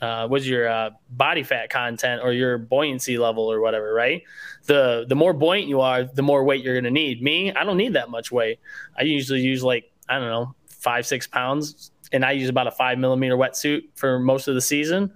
[0.00, 4.22] uh, what's your uh, body fat content or your buoyancy level or whatever, right?
[4.66, 7.22] The the more buoyant you are, the more weight you're going to need.
[7.22, 8.60] Me, I don't need that much weight.
[8.98, 12.72] I usually use like I don't know five six pounds, and I use about a
[12.72, 15.12] five millimeter wetsuit for most of the season.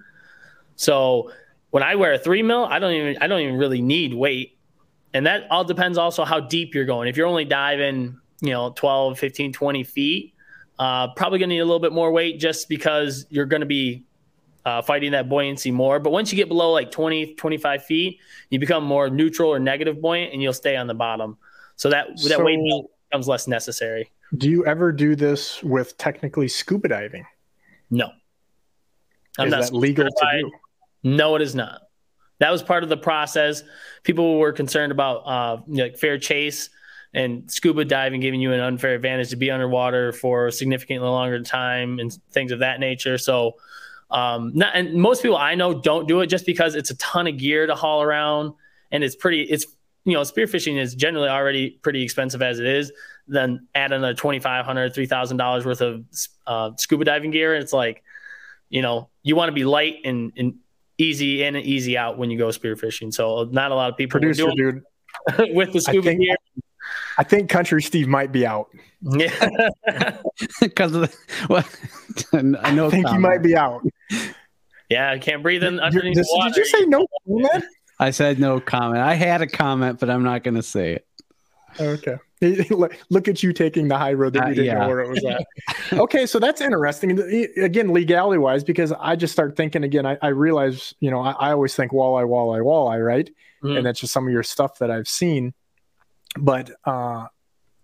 [0.76, 1.30] So
[1.70, 4.54] when I wear a three mil, I don't even I don't even really need weight
[5.14, 7.09] and that all depends also how deep you're going.
[7.09, 10.35] If you're only diving, you know, 12, 15, 20 feet,
[10.80, 14.04] uh, probably to need a little bit more weight just because you're to be
[14.64, 16.00] uh, fighting that buoyancy more.
[16.00, 18.18] But once you get below like 20, 25 feet,
[18.50, 21.38] you become more neutral or negative buoyant and you'll stay on the bottom.
[21.76, 22.59] So that, that so weight
[23.09, 24.11] becomes less necessary.
[24.37, 27.27] Do you ever do this with technically scuba diving?
[27.90, 28.11] No.
[29.38, 30.51] I'm is not that legal to do?
[31.03, 31.83] No, it is not
[32.40, 33.62] that was part of the process.
[34.03, 36.70] People were concerned about uh, like fair chase
[37.12, 41.40] and scuba diving giving you an unfair advantage to be underwater for a significantly longer
[41.42, 43.18] time and things of that nature.
[43.18, 43.55] So,
[44.11, 47.27] um, not, and most people I know don't do it just because it's a ton
[47.27, 48.53] of gear to haul around
[48.90, 49.66] and it's pretty, it's,
[50.05, 52.92] you know, spearfishing is generally already pretty expensive as it is.
[53.26, 56.04] Then add another $2,500, $3,000 worth of
[56.46, 57.54] uh, scuba diving gear.
[57.54, 58.02] And it's like,
[58.68, 60.56] you know, you want to be light and, and
[60.98, 63.12] easy in and easy out when you go spearfishing.
[63.12, 64.82] So not a lot of people producer dude
[65.54, 66.37] with the scuba I think, gear.
[67.18, 68.68] I think Country Steve might be out.
[69.00, 69.30] Yeah,
[70.60, 71.16] because of the,
[71.48, 71.64] well,
[72.62, 72.87] I know.
[72.87, 73.82] I think he might be out.
[74.88, 76.50] Yeah, I can't breathe in underneath did, water.
[76.50, 77.64] Did you say no comment?
[77.98, 79.00] I said no comment.
[79.00, 81.06] I had a comment, but I'm not going to say it.
[81.80, 82.16] Okay.
[83.10, 84.78] Look at you taking the high road that you didn't uh, yeah.
[84.80, 85.92] know where it was at.
[85.98, 87.18] okay, so that's interesting.
[87.58, 90.04] Again, legality wise, because I just start thinking again.
[90.04, 93.30] I, I realize, you know, I, I, always think walleye, walleye, walleye, right?
[93.62, 93.78] Mm-hmm.
[93.78, 95.54] And that's just some of your stuff that I've seen.
[96.38, 97.26] But uh,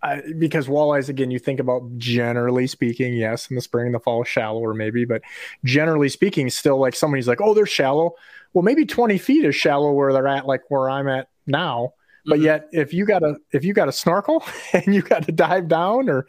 [0.03, 4.01] I, because walleyes, again, you think about generally speaking, yes, in the spring and the
[4.01, 5.23] fall, shallower maybe, but
[5.65, 8.13] generally speaking, still like somebody's like, oh, they're shallow.
[8.53, 11.95] Well, maybe 20 feet is shallow where they're at, like where I'm at now.
[12.31, 12.45] But mm-hmm.
[12.45, 15.67] yet, if you got a if you got a snorkel and you got to dive
[15.67, 16.27] down or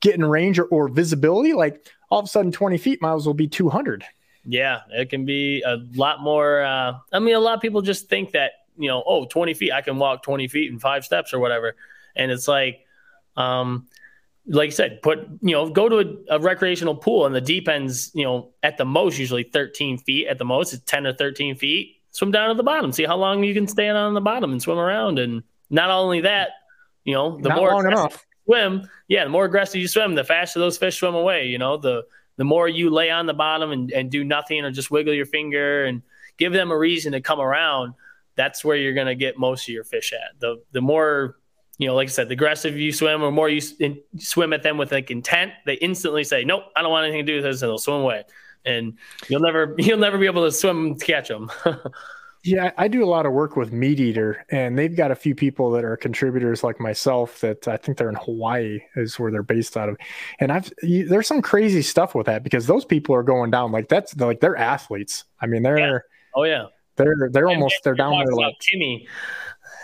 [0.00, 3.34] get in range or, or visibility, like all of a sudden, twenty feet miles will
[3.34, 4.04] be two hundred.
[4.46, 6.62] Yeah, it can be a lot more.
[6.62, 9.72] Uh, I mean, a lot of people just think that you know, oh, 20 feet,
[9.72, 11.76] I can walk 20 feet in five steps or whatever,
[12.16, 12.86] and it's like,
[13.36, 13.88] um,
[14.46, 17.68] like I said, put you know, go to a, a, recreational pool and the deep
[17.68, 21.12] end's you know at the most usually 13 feet at the most, it's 10 or
[21.12, 21.99] 13 feet.
[22.12, 24.60] Swim down to the bottom, see how long you can stand on the bottom and
[24.60, 25.18] swim around.
[25.18, 26.50] And not only that,
[27.04, 28.26] you know, the not more enough.
[28.46, 31.46] swim, yeah, the more aggressive you swim, the faster those fish swim away.
[31.46, 32.04] You know, the
[32.36, 35.26] the more you lay on the bottom and, and do nothing or just wiggle your
[35.26, 36.02] finger and
[36.36, 37.94] give them a reason to come around,
[38.34, 40.40] that's where you're going to get most of your fish at.
[40.40, 41.36] The the more
[41.78, 43.62] you know, like I said, the aggressive you swim or more you
[44.18, 47.32] swim at them with like intent, they instantly say, "Nope, I don't want anything to
[47.32, 48.24] do with this," and they'll swim away.
[48.64, 48.94] And
[49.28, 51.50] you'll never you'll never be able to swim to catch them.
[52.44, 55.70] yeah, I do a lot of work with MeatEater, and they've got a few people
[55.72, 59.76] that are contributors like myself that I think they're in Hawaii is where they're based
[59.76, 59.96] out of.
[60.38, 63.72] And I've you, there's some crazy stuff with that because those people are going down
[63.72, 65.24] like that's like they're athletes.
[65.40, 65.98] I mean, they're yeah.
[66.34, 69.06] oh yeah, they're they're and almost they're down there like Kimi.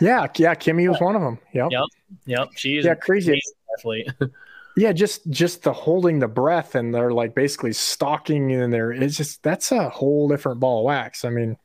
[0.01, 1.39] Yeah, yeah, Kimi was one of them.
[1.55, 1.69] Yep.
[1.71, 1.85] Yep.
[2.27, 2.49] Yep.
[2.57, 3.41] She's yeah, crazy.
[3.79, 4.11] Athlete.
[4.77, 8.93] yeah, just just the holding the breath and they're like basically stalking in there.
[8.93, 11.25] It's just that's a whole different ball of wax.
[11.25, 11.57] I mean,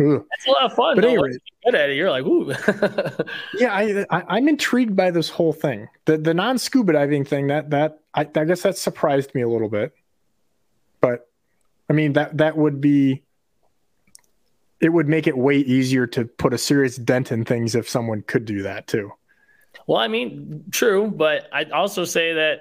[0.00, 0.24] ooh.
[0.30, 0.94] that's a lot of fun.
[0.94, 1.30] But anyway,
[1.64, 1.96] good at it.
[1.96, 2.50] You're like, ooh.
[3.58, 5.88] yeah, I, I am intrigued by this whole thing.
[6.04, 9.48] The the non scuba diving thing that that I, I guess that surprised me a
[9.48, 9.92] little bit.
[11.00, 11.28] But
[11.90, 13.24] I mean that that would be
[14.80, 18.22] it would make it way easier to put a serious dent in things if someone
[18.22, 19.12] could do that too.
[19.86, 22.60] Well, I mean, true, but I'd also say that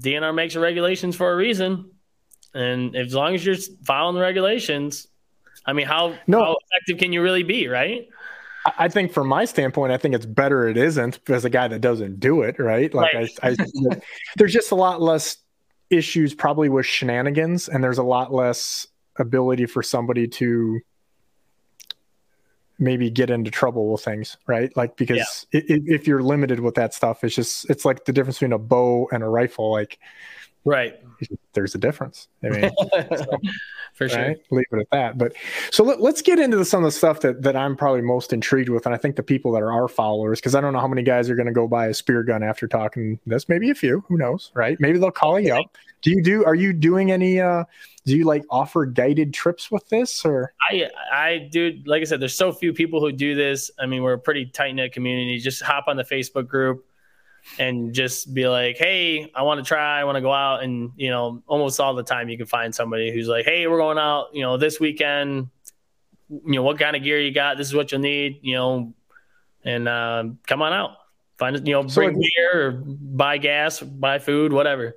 [0.00, 1.90] DNR makes regulations for a reason,
[2.52, 5.08] and as long as you're following the regulations,
[5.66, 6.44] I mean, how no.
[6.44, 8.08] how effective can you really be, right?
[8.78, 11.80] I think from my standpoint, I think it's better it isn't as a guy that
[11.80, 12.92] doesn't do it, right?
[12.94, 13.30] Like right.
[13.42, 14.00] I, I
[14.36, 15.36] there's just a lot less
[15.90, 18.86] issues probably with shenanigans, and there's a lot less
[19.16, 20.80] ability for somebody to
[22.78, 24.74] maybe get into trouble with things, right?
[24.76, 25.60] Like because yeah.
[25.60, 28.58] it, if you're limited with that stuff, it's just it's like the difference between a
[28.58, 29.70] bow and a rifle.
[29.70, 29.98] Like,
[30.64, 30.94] right?
[31.52, 32.28] There's a difference.
[32.42, 32.70] I mean,
[33.16, 33.38] so,
[33.94, 34.18] for sure.
[34.18, 34.36] Right?
[34.50, 35.18] Leave it at that.
[35.18, 35.34] But
[35.70, 38.68] so let, us get into some of the stuff that that I'm probably most intrigued
[38.68, 40.88] with, and I think the people that are our followers, because I don't know how
[40.88, 43.48] many guys are going to go buy a spear gun after talking this.
[43.48, 44.04] Maybe a few.
[44.08, 44.50] Who knows?
[44.54, 44.78] Right?
[44.80, 45.66] Maybe they'll call you up.
[46.02, 46.44] Do you do?
[46.44, 47.40] Are you doing any?
[47.40, 47.64] uh
[48.06, 52.20] do you like offer guided trips with this or i i do like i said
[52.20, 55.62] there's so few people who do this i mean we're a pretty tight-knit community just
[55.62, 56.84] hop on the facebook group
[57.58, 60.90] and just be like hey i want to try i want to go out and
[60.96, 63.98] you know almost all the time you can find somebody who's like hey we're going
[63.98, 65.48] out you know this weekend.
[66.30, 67.58] You know what kind of gear you got?
[67.58, 68.94] This is what you'll need you know
[69.64, 70.96] and uh, come on out.
[71.38, 74.96] Find you know bring so, beer or buy gas buy food whatever.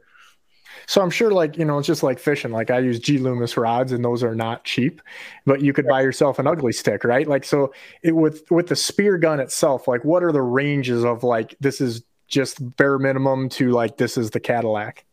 [0.86, 2.51] So I'm sure, like you know, it's just like fishing.
[2.51, 3.17] Like I use G.
[3.17, 5.01] Loomis rods, and those are not cheap,
[5.45, 7.27] but you could buy yourself an Ugly Stik, right?
[7.27, 11.23] Like so, it with with the spear gun itself, like what are the ranges of
[11.23, 15.06] like this is just bare minimum to like this is the Cadillac?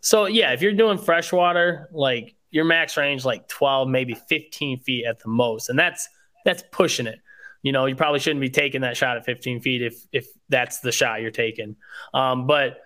[0.00, 5.04] So yeah, if you're doing freshwater, like your max range like 12, maybe 15 feet
[5.06, 6.08] at the most, and that's
[6.44, 7.20] that's pushing it.
[7.62, 10.80] You know, you probably shouldn't be taking that shot at 15 feet if if that's
[10.80, 11.76] the shot you're taking.
[12.14, 12.78] Um, but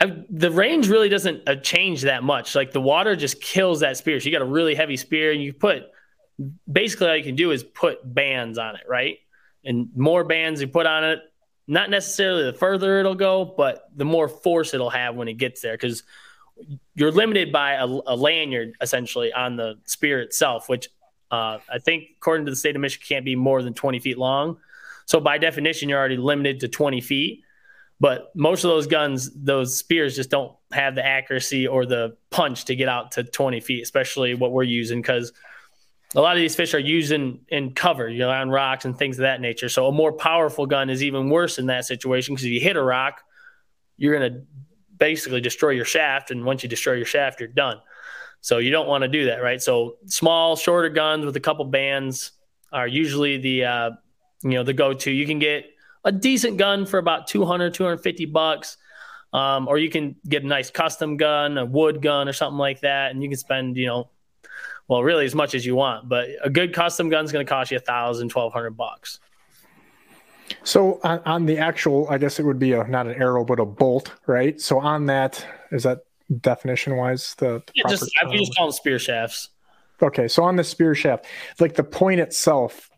[0.00, 2.54] I, the range really doesn't uh, change that much.
[2.54, 4.20] Like the water just kills that spear.
[4.20, 5.84] So you got a really heavy spear, and you put
[6.70, 9.16] basically all you can do is put bands on it, right?
[9.64, 11.20] And more bands you put on it,
[11.68, 15.60] not necessarily the further it'll go, but the more force it'll have when it gets
[15.60, 16.02] there, because
[16.94, 20.88] you're limited by a, a, lanyard essentially on the spear itself, which
[21.30, 24.18] uh, I think according to the state of Michigan can't be more than 20 feet
[24.18, 24.56] long.
[25.04, 27.44] So by definition, you're already limited to 20 feet.
[28.00, 32.66] But most of those guns, those spears just don't have the accuracy or the punch
[32.66, 35.32] to get out to 20 feet, especially what we're using because
[36.14, 39.18] a lot of these fish are using in cover, you know, on rocks and things
[39.18, 39.68] of that nature.
[39.68, 42.76] So a more powerful gun is even worse in that situation because if you hit
[42.76, 43.22] a rock,
[43.98, 44.40] you're going to
[44.96, 46.30] basically destroy your shaft.
[46.30, 47.78] And once you destroy your shaft, you're done.
[48.40, 49.60] So you don't want to do that, right?
[49.60, 52.32] So small, shorter guns with a couple bands
[52.72, 53.90] are usually the, uh,
[54.42, 55.10] you know, the go-to.
[55.10, 55.66] You can get
[56.04, 58.76] a decent gun for about 200, 250 bucks.
[59.30, 62.80] Um, or you can get a nice custom gun, a wood gun or something like
[62.80, 63.10] that.
[63.10, 64.08] And you can spend, you know,
[64.88, 67.48] well, really as much as you want, but a good custom gun is going to
[67.48, 69.20] cost you a thousand, twelve hundred bucks.
[70.64, 73.60] So on, on, the actual, I guess it would be a not an arrow, but
[73.60, 74.58] a bolt, right?
[74.58, 76.00] So on that, is that
[76.40, 79.50] definition wise the, the yeah, just I just call them spear shafts.
[80.00, 81.26] Okay, so on the spear shaft,
[81.58, 82.88] like the point itself,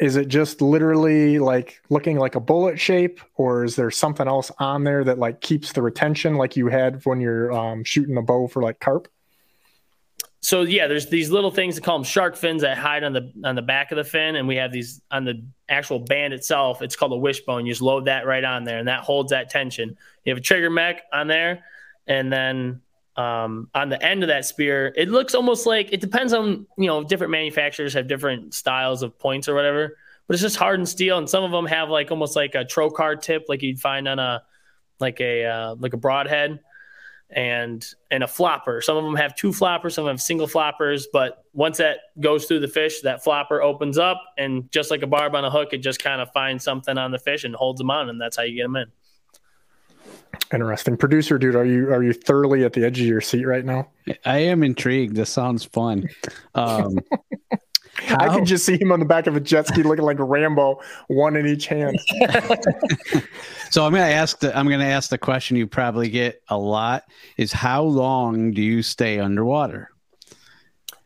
[0.00, 4.50] is it just literally like looking like a bullet shape or is there something else
[4.58, 8.22] on there that like keeps the retention like you had when you're um, shooting a
[8.22, 9.08] bow for like carp
[10.46, 13.32] so yeah there's these little things that call them shark fins that hide on the
[13.44, 16.82] on the back of the fin and we have these on the actual band itself.
[16.82, 17.66] It's called a wishbone.
[17.66, 19.96] You just load that right on there and that holds that tension.
[20.22, 21.64] You have a trigger mech on there
[22.06, 22.80] and then
[23.16, 26.86] um, on the end of that spear, it looks almost like it depends on you
[26.86, 29.96] know different manufacturers have different styles of points or whatever,
[30.28, 33.20] but it's just hardened steel, and some of them have like almost like a trocar
[33.20, 34.42] tip, like you'd find on a
[35.00, 36.60] like a uh, like a broadhead,
[37.30, 38.80] and and a flopper.
[38.80, 41.98] Some of them have two floppers, some of them have single floppers, but once that
[42.20, 45.50] goes through the fish, that flopper opens up, and just like a barb on a
[45.50, 48.20] hook, it just kind of finds something on the fish and holds them on, and
[48.20, 48.86] that's how you get them in.
[50.52, 50.96] Interesting.
[50.96, 53.88] Producer dude, are you are you thoroughly at the edge of your seat right now?
[54.24, 55.16] I am intrigued.
[55.16, 56.08] This sounds fun.
[56.54, 56.98] Um,
[58.08, 60.80] I can just see him on the back of a jet ski looking like Rambo,
[61.08, 61.98] one in each hand.
[63.70, 67.04] so I'm gonna ask the I'm gonna ask the question you probably get a lot
[67.36, 69.90] is how long do you stay underwater?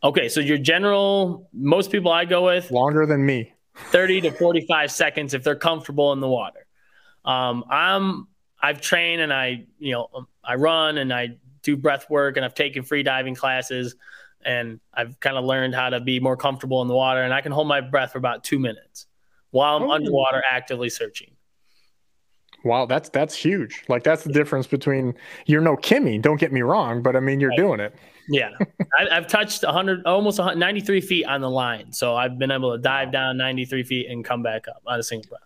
[0.03, 3.55] Okay, so your general most people I go with longer than me.
[3.76, 6.66] 30 to 45 seconds if they're comfortable in the water.
[7.24, 8.29] Um, I'm
[8.61, 12.44] I've trained and I, you know, um, I run and I do breath work and
[12.44, 13.94] I've taken free diving classes
[14.44, 17.40] and I've kind of learned how to be more comfortable in the water and I
[17.40, 19.07] can hold my breath for about two minutes
[19.50, 19.92] while I'm oh.
[19.92, 21.31] underwater actively searching.
[22.64, 23.85] Wow, that's that's huge.
[23.88, 25.14] Like that's the difference between
[25.46, 26.18] you're no Kimi.
[26.18, 27.59] Don't get me wrong, but I mean you're right.
[27.59, 27.94] doing it.
[28.29, 28.50] Yeah,
[28.98, 32.79] I, have touched 100, almost 93 feet on the line, so I've been able to
[32.79, 35.40] dive down 93 feet and come back up on a single breath.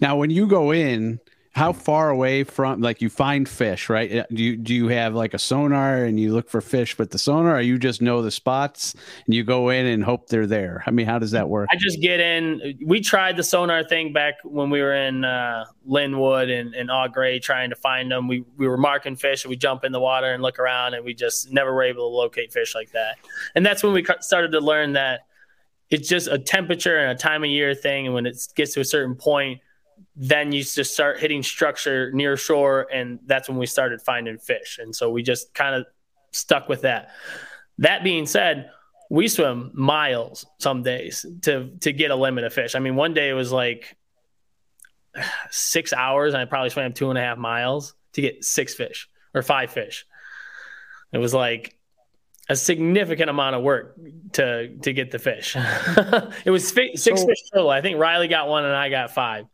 [0.00, 1.20] Now, when you go in,
[1.52, 4.10] how far away from like you find fish right?
[4.10, 7.10] Uh, do you do you have like a sonar and you look for fish with
[7.10, 8.94] the sonar or you just know the spots
[9.26, 10.82] and you go in and hope they're there?
[10.86, 11.68] I mean how does that work?
[11.70, 12.78] I just get in.
[12.84, 17.06] We tried the sonar thing back when we were in uh, linwood and, and Au
[17.08, 18.28] Gres trying to find them.
[18.28, 21.04] We, we were marking fish and we jump in the water and look around and
[21.04, 23.16] we just never were able to locate fish like that.
[23.54, 25.26] And that's when we started to learn that
[25.90, 28.06] it's just a temperature and a time of year thing.
[28.06, 29.60] And when it gets to a certain point
[30.16, 34.78] then you just start hitting structure near shore and that's when we started finding fish.
[34.80, 35.86] And so we just kind of
[36.32, 37.10] stuck with that.
[37.78, 38.70] That being said
[39.10, 42.74] we swim miles some days to to get a limit of fish.
[42.74, 43.96] I mean one day it was like
[45.50, 49.08] six hours and i probably swam two and a half miles to get six fish
[49.34, 50.06] or five fish.
[51.12, 51.76] It was like
[52.48, 53.96] a significant amount of work
[54.32, 55.56] to to get the fish.
[56.44, 57.70] It was six so, fish total.
[57.70, 59.44] I think riley got one and i got five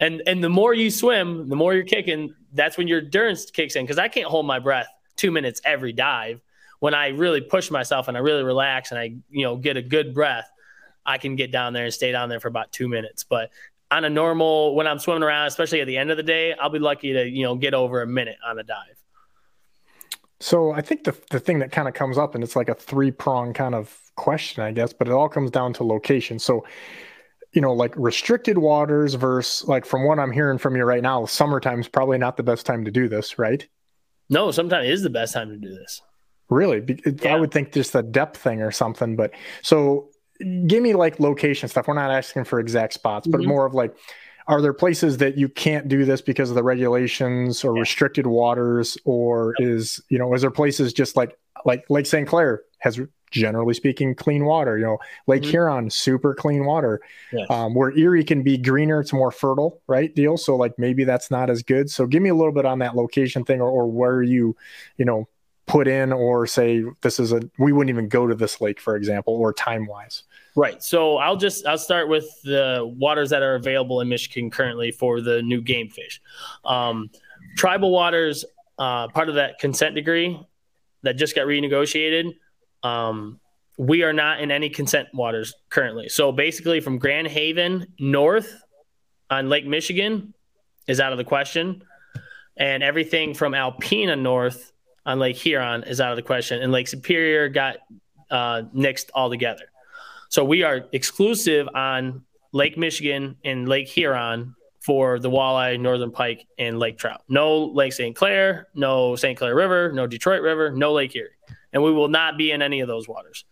[0.00, 2.34] and and the more you swim, the more you're kicking.
[2.52, 5.92] That's when your endurance kicks in because I can't hold my breath two minutes every
[5.92, 6.40] dive.
[6.80, 9.82] When I really push myself and I really relax and I you know get a
[9.82, 10.50] good breath,
[11.04, 13.24] I can get down there and stay down there for about two minutes.
[13.24, 13.50] But
[13.90, 16.70] on a normal when I'm swimming around, especially at the end of the day, I'll
[16.70, 18.96] be lucky to you know get over a minute on a dive.
[20.40, 22.74] So I think the the thing that kind of comes up and it's like a
[22.74, 26.38] three prong kind of question, I guess, but it all comes down to location.
[26.38, 26.64] So
[27.52, 31.24] you know, like restricted waters versus like from what I'm hearing from you right now,
[31.26, 33.66] summertime is probably not the best time to do this, right?
[34.28, 36.02] No, sometimes is the best time to do this.
[36.48, 36.98] Really?
[37.22, 37.34] Yeah.
[37.34, 39.16] I would think just a depth thing or something.
[39.16, 39.32] But
[39.62, 40.10] so
[40.66, 41.88] give me like location stuff.
[41.88, 43.48] We're not asking for exact spots, but mm-hmm.
[43.48, 43.94] more of like,
[44.46, 47.80] are there places that you can't do this because of the regulations or yeah.
[47.80, 52.62] restricted waters or is you know is there places just like like lake st clair
[52.78, 52.98] has
[53.30, 54.78] generally speaking, clean water.
[54.78, 55.50] You know, Lake mm-hmm.
[55.50, 57.00] Huron, super clean water.
[57.32, 57.48] Yes.
[57.50, 60.14] Um, where Erie can be greener, it's more fertile, right?
[60.14, 60.36] Deal.
[60.36, 61.90] So like maybe that's not as good.
[61.90, 64.56] So give me a little bit on that location thing, or, or where you,
[64.96, 65.28] you know,
[65.66, 68.96] put in, or say this is a we wouldn't even go to this lake, for
[68.96, 70.24] example, or time wise.
[70.56, 70.82] Right.
[70.82, 75.20] So I'll just I'll start with the waters that are available in Michigan currently for
[75.20, 76.20] the new game fish.
[76.64, 77.10] Um,
[77.56, 78.44] tribal waters,
[78.78, 80.40] uh, part of that consent decree
[81.02, 82.34] that just got renegotiated
[82.82, 83.40] um,
[83.78, 86.08] we are not in any consent waters currently.
[86.08, 88.62] So basically, from Grand Haven north
[89.30, 90.34] on Lake Michigan
[90.86, 91.82] is out of the question,
[92.56, 94.72] and everything from Alpena north
[95.06, 97.76] on Lake Huron is out of the question, and Lake Superior got
[98.30, 99.64] uh, nixed altogether.
[100.28, 106.46] So we are exclusive on Lake Michigan and Lake Huron for the walleye, northern pike,
[106.58, 107.22] and lake trout.
[107.28, 108.14] No Lake St.
[108.14, 109.38] Clair, no St.
[109.38, 111.30] Clair River, no Detroit River, no Lake Erie
[111.72, 113.44] and we will not be in any of those waters.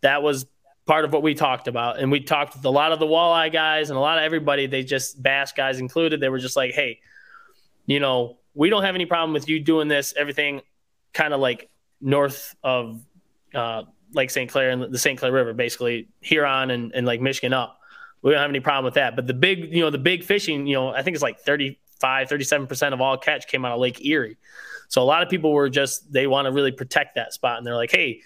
[0.00, 0.46] That was
[0.86, 1.98] part of what we talked about.
[1.98, 4.66] And we talked with a lot of the walleye guys and a lot of everybody,
[4.66, 6.20] they just bass guys included.
[6.20, 7.00] They were just like, hey,
[7.86, 10.60] you know, we don't have any problem with you doing this, everything
[11.14, 11.70] kind of like
[12.00, 13.00] north of
[13.54, 14.50] uh, Lake St.
[14.50, 15.18] Clair and the St.
[15.18, 17.78] Clair River, basically Huron and, and like Michigan up.
[18.22, 19.16] we don't have any problem with that.
[19.16, 22.28] But the big, you know, the big fishing, you know, I think it's like 35,
[22.28, 24.36] 37% of all catch came out of Lake Erie.
[24.92, 27.56] So a lot of people were just, they want to really protect that spot.
[27.56, 28.20] And they're like, hey,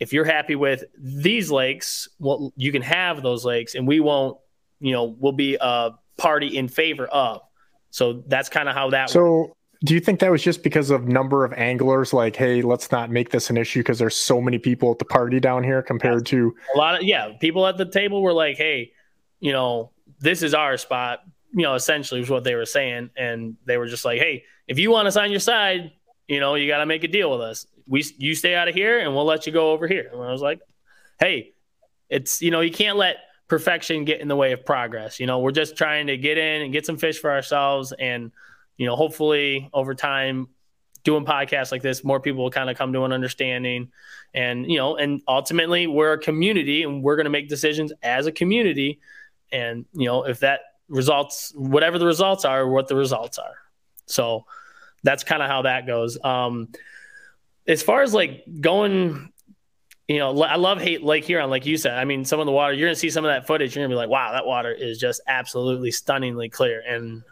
[0.00, 4.38] if you're happy with these lakes, well, you can have those lakes and we won't,
[4.80, 7.42] you know, we'll be a party in favor of.
[7.90, 9.52] So that's kind of how that So works.
[9.84, 13.10] do you think that was just because of number of anglers like, hey, let's not
[13.10, 16.24] make this an issue because there's so many people at the party down here compared
[16.26, 18.92] to a lot of yeah, people at the table were like, hey,
[19.40, 21.18] you know, this is our spot,
[21.52, 23.10] you know, essentially was what they were saying.
[23.18, 25.92] And they were just like, hey, if you want us on your side,
[26.28, 27.66] you know, you got to make a deal with us.
[27.86, 30.10] We, you stay out of here and we'll let you go over here.
[30.12, 30.60] And I was like,
[31.20, 31.52] hey,
[32.08, 33.16] it's, you know, you can't let
[33.48, 35.20] perfection get in the way of progress.
[35.20, 37.92] You know, we're just trying to get in and get some fish for ourselves.
[37.92, 38.32] And,
[38.76, 40.48] you know, hopefully over time,
[41.04, 43.92] doing podcasts like this, more people will kind of come to an understanding.
[44.34, 48.26] And, you know, and ultimately we're a community and we're going to make decisions as
[48.26, 49.00] a community
[49.52, 53.56] and you know if that results whatever the results are what the results are
[54.06, 54.44] so
[55.02, 56.18] that's kind of how that goes.
[56.22, 56.68] Um
[57.66, 59.32] as far as like going
[60.06, 61.94] you know i love hate lake huron like you said.
[61.94, 63.92] I mean some of the water you're gonna see some of that footage you're gonna
[63.92, 66.82] be like wow that water is just absolutely stunningly clear.
[66.86, 67.22] And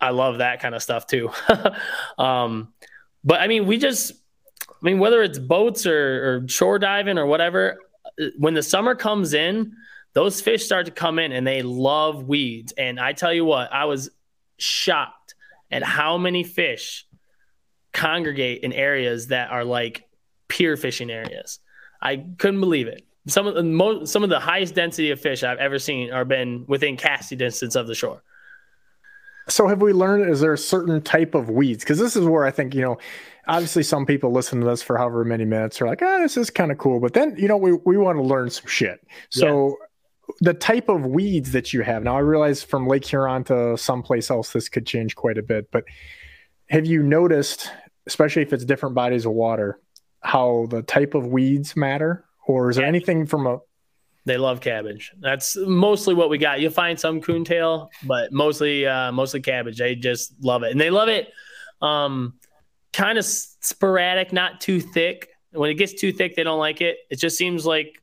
[0.00, 1.30] i love that kind of stuff too.
[2.18, 2.72] Um
[3.24, 4.12] but i mean we just
[4.70, 7.78] i mean whether it's boats or, or shore diving or whatever
[8.38, 9.72] when the summer comes in
[10.16, 12.72] those fish start to come in and they love weeds.
[12.72, 14.08] And I tell you what, I was
[14.56, 15.15] shocked
[15.70, 17.06] at how many fish
[17.92, 20.04] congregate in areas that are like
[20.48, 21.60] pier fishing areas.
[22.00, 23.06] I couldn't believe it.
[23.26, 26.24] Some of the most, some of the highest density of fish I've ever seen are
[26.24, 28.22] been within casting distance of the shore.
[29.48, 30.30] So have we learned?
[30.30, 31.84] Is there a certain type of weeds?
[31.84, 32.98] Because this is where I think you know,
[33.48, 36.36] obviously some people listen to this for however many minutes are like, ah, oh, this
[36.36, 39.00] is kind of cool, but then you know we we want to learn some shit.
[39.30, 39.76] So
[40.40, 42.02] the type of weeds that you have.
[42.02, 45.70] Now i realize from lake huron to someplace else this could change quite a bit
[45.70, 45.84] but
[46.68, 47.70] have you noticed
[48.06, 49.80] especially if it's different bodies of water
[50.26, 52.24] how the type of weeds matter?
[52.46, 53.58] Or is there anything from a
[54.24, 55.12] they love cabbage.
[55.20, 56.58] That's mostly what we got.
[56.58, 59.78] You'll find some coontail but mostly uh mostly cabbage.
[59.78, 60.72] They just love it.
[60.72, 61.28] And they love it
[61.80, 62.34] um
[62.92, 65.28] kind of sporadic not too thick.
[65.52, 66.98] When it gets too thick they don't like it.
[67.08, 68.02] It just seems like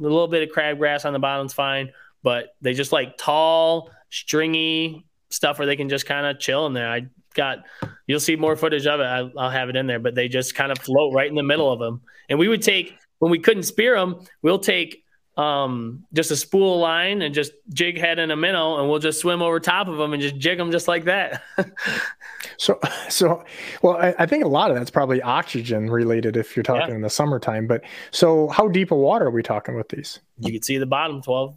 [0.00, 1.92] a little bit of crabgrass on the bottom's fine,
[2.22, 6.72] but they just like tall, stringy stuff where they can just kind of chill in
[6.72, 6.90] there.
[6.90, 7.58] I got,
[8.06, 9.04] you'll see more footage of it.
[9.04, 11.42] I, will have it in there, but they just kind of float right in the
[11.42, 12.02] middle of them.
[12.28, 15.04] And we would take, when we couldn't spear them, we'll take
[15.40, 19.20] um, just a spool line and just jig head in a minnow, and we'll just
[19.20, 21.42] swim over top of them and just jig them just like that.
[22.58, 22.78] so,
[23.08, 23.42] so,
[23.80, 26.94] well, I, I, think a lot of that's probably oxygen related if you're talking yeah.
[26.96, 27.66] in the summertime.
[27.66, 30.20] But so, how deep of water are we talking with these?
[30.40, 31.56] You can see the bottom 12,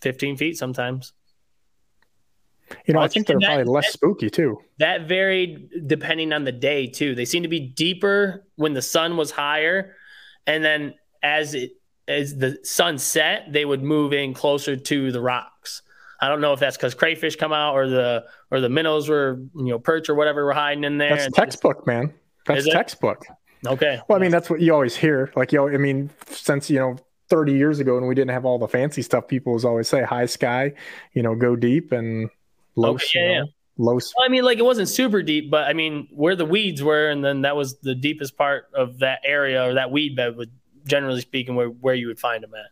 [0.00, 1.12] 15 feet sometimes.
[2.86, 4.58] You know, well, I think they're that, probably less that, spooky too.
[4.78, 7.14] That varied depending on the day too.
[7.14, 9.94] They seem to be deeper when the sun was higher,
[10.48, 11.72] and then as it
[12.10, 15.82] as the sun set, they would move in closer to the rocks.
[16.20, 19.40] I don't know if that's because crayfish come out or the or the minnows were
[19.56, 21.16] you know perch or whatever were hiding in there.
[21.16, 22.12] That's textbook, man.
[22.46, 23.24] That's textbook.
[23.66, 24.00] Okay.
[24.08, 25.32] Well, I mean, that's what you always hear.
[25.36, 26.96] Like, you I mean, since you know,
[27.28, 30.02] 30 years ago, when we didn't have all the fancy stuff, people was always say
[30.02, 30.72] high sky,
[31.14, 32.30] you know, go deep and
[32.76, 32.94] low.
[32.94, 33.42] Okay, yeah, yeah.
[33.78, 33.94] Low.
[33.94, 37.08] Well, I mean, like it wasn't super deep, but I mean, where the weeds were,
[37.08, 40.50] and then that was the deepest part of that area or that weed bed would
[40.90, 42.66] generally speaking, where, where you would find them at.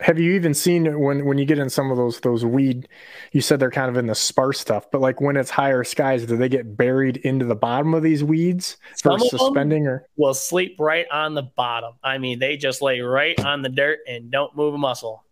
[0.00, 2.88] Have you even seen when when you get in some of those those weed?
[3.30, 6.26] You said they're kind of in the sparse stuff, but like when it's higher skies,
[6.26, 10.08] do they get buried into the bottom of these weeds some for suspending or?
[10.16, 11.94] Will sleep right on the bottom.
[12.02, 15.24] I mean, they just lay right on the dirt and don't move a muscle,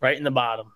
[0.00, 0.72] right in the bottom.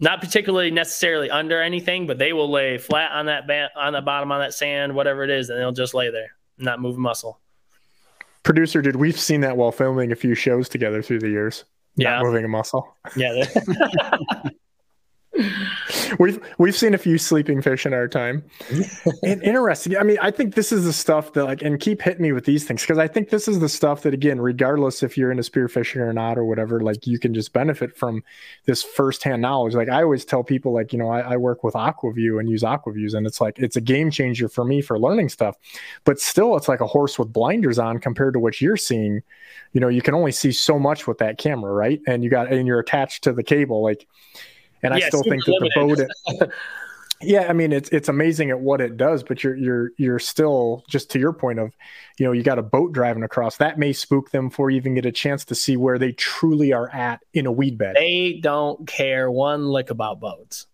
[0.00, 4.00] Not particularly necessarily under anything, but they will lay flat on that ba- on the
[4.00, 7.00] bottom on that sand, whatever it is, and they'll just lay there, not move a
[7.00, 7.40] muscle
[8.42, 11.64] producer did we've seen that while filming a few shows together through the years.
[11.96, 12.16] Yeah.
[12.16, 12.96] Not moving a muscle.
[13.16, 13.44] Yeah
[16.18, 18.44] we've we've seen a few sleeping fish in our time.
[19.22, 19.96] and interesting.
[19.96, 22.44] I mean, I think this is the stuff that like and keep hitting me with
[22.44, 25.42] these things because I think this is the stuff that again, regardless if you're into
[25.42, 28.22] spearfishing or not or whatever, like you can just benefit from
[28.66, 29.74] this firsthand knowledge.
[29.74, 32.64] Like I always tell people, like you know, I, I work with Aqua-Vu and use
[32.64, 35.56] Aqua-Vus, and it's like it's a game changer for me for learning stuff.
[36.04, 39.22] But still, it's like a horse with blinders on compared to what you're seeing.
[39.72, 42.00] You know, you can only see so much with that camera, right?
[42.06, 44.06] And you got and you're attached to the cable, like
[44.82, 46.50] and I still think that the boat.
[47.20, 50.84] Yeah, I mean it's it's amazing at what it does, but you're you're you're still
[50.88, 51.74] just to your point of,
[52.16, 53.56] you know, you got a boat driving across.
[53.56, 56.72] That may spook them before you even get a chance to see where they truly
[56.72, 57.96] are at in a weed bed.
[57.96, 60.68] They don't care one lick about boats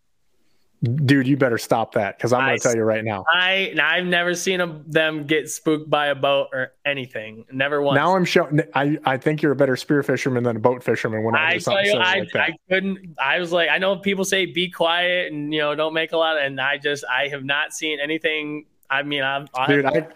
[0.85, 3.25] dude, you better stop that because I'm going to tell you right now.
[3.33, 7.45] I I've never seen them, them get spooked by a boat or anything.
[7.53, 7.97] Never once.
[7.97, 8.61] Now I'm showing.
[8.75, 11.25] I I think you're a better spear fisherman than a boat fisherman.
[11.25, 13.17] When I, I you, I, like I couldn't.
[13.19, 16.17] I was like, I know people say be quiet and you know don't make a
[16.17, 18.67] lot, and I just I have not seen anything.
[18.91, 20.07] I mean, I've, dude, I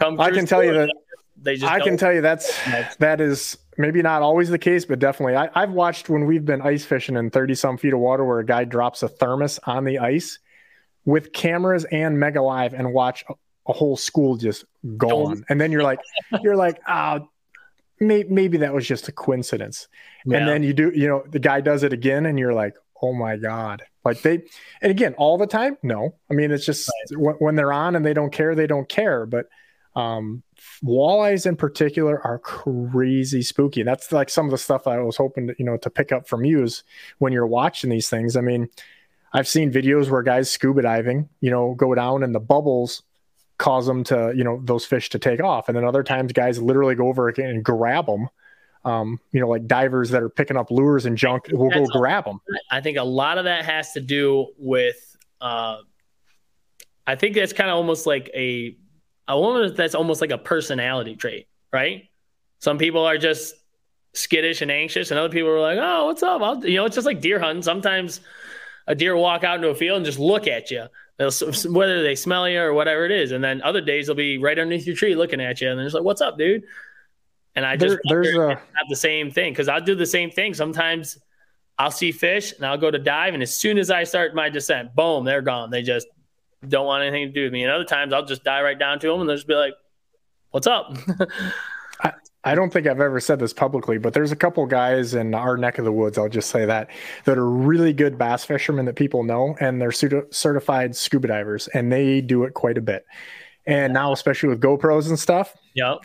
[0.00, 0.90] I can tell you that
[1.36, 2.56] they just I can tell you that's
[2.98, 5.36] that is maybe not always the case, but definitely.
[5.36, 8.38] I, have watched when we've been ice fishing in 30 some feet of water where
[8.38, 10.38] a guy drops a thermos on the ice
[11.04, 13.34] with cameras and mega live and watch a,
[13.68, 14.64] a whole school just
[14.96, 15.44] gone.
[15.48, 16.00] And then you're like,
[16.42, 17.28] you're like, ah, oh,
[18.00, 19.88] may, maybe that was just a coincidence.
[20.24, 20.38] Yeah.
[20.38, 23.12] And then you do, you know, the guy does it again and you're like, oh
[23.12, 23.82] my God.
[24.04, 24.42] Like they,
[24.80, 25.76] and again, all the time?
[25.82, 26.14] No.
[26.30, 27.20] I mean, it's just right.
[27.20, 29.26] when, when they're on and they don't care, they don't care.
[29.26, 29.46] But,
[29.96, 30.42] um,
[30.84, 33.80] walleyes in particular are crazy spooky.
[33.80, 36.12] And that's like some of the stuff I was hoping to, you know, to pick
[36.12, 36.84] up from you is
[37.18, 38.36] when you're watching these things.
[38.36, 38.68] I mean,
[39.32, 43.02] I've seen videos where guys scuba diving, you know, go down and the bubbles
[43.58, 45.68] cause them to, you know, those fish to take off.
[45.68, 48.28] And then other times guys literally go over again and grab them.
[48.84, 52.24] Um, you know, like divers that are picking up lures and junk will go grab
[52.26, 52.40] them.
[52.70, 55.78] I think a lot of that has to do with, uh,
[57.06, 58.76] I think that's kind of almost like a
[59.28, 62.08] a woman that's almost like a personality trait, right?
[62.58, 63.54] Some people are just
[64.14, 66.94] skittish and anxious, and other people are like, "Oh, what's up?" I'll, you know, it's
[66.94, 67.62] just like deer hunting.
[67.62, 68.20] Sometimes
[68.86, 70.86] a deer walk out into a field and just look at you,
[71.18, 71.32] they'll,
[71.70, 73.32] whether they smell you or whatever it is.
[73.32, 75.86] And then other days they'll be right underneath your tree looking at you, and they're
[75.86, 76.64] just like, "What's up, dude?"
[77.54, 78.48] And I just there, there's a...
[78.50, 80.54] have the same thing because I'll do the same thing.
[80.54, 81.18] Sometimes
[81.78, 84.48] I'll see fish and I'll go to dive, and as soon as I start my
[84.48, 85.70] descent, boom, they're gone.
[85.70, 86.06] They just
[86.68, 87.62] don't want anything to do with me.
[87.62, 89.74] And other times I'll just die right down to them and they'll just be like,
[90.50, 90.96] what's up?
[92.02, 92.12] I,
[92.44, 95.56] I don't think I've ever said this publicly, but there's a couple guys in our
[95.56, 96.90] neck of the woods, I'll just say that,
[97.24, 101.90] that are really good bass fishermen that people know, and they're certified scuba divers, and
[101.90, 103.04] they do it quite a bit.
[103.66, 105.98] And now, especially with GoPros and stuff, Yep.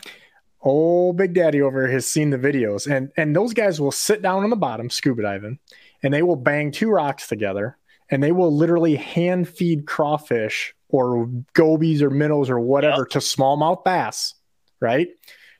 [0.62, 4.42] old Big Daddy over has seen the videos, and and those guys will sit down
[4.42, 5.60] on the bottom scuba diving,
[6.02, 7.78] and they will bang two rocks together,
[8.12, 13.08] and they will literally hand feed crawfish or gobies or minnows or whatever yep.
[13.08, 14.34] to smallmouth bass,
[14.80, 15.08] right?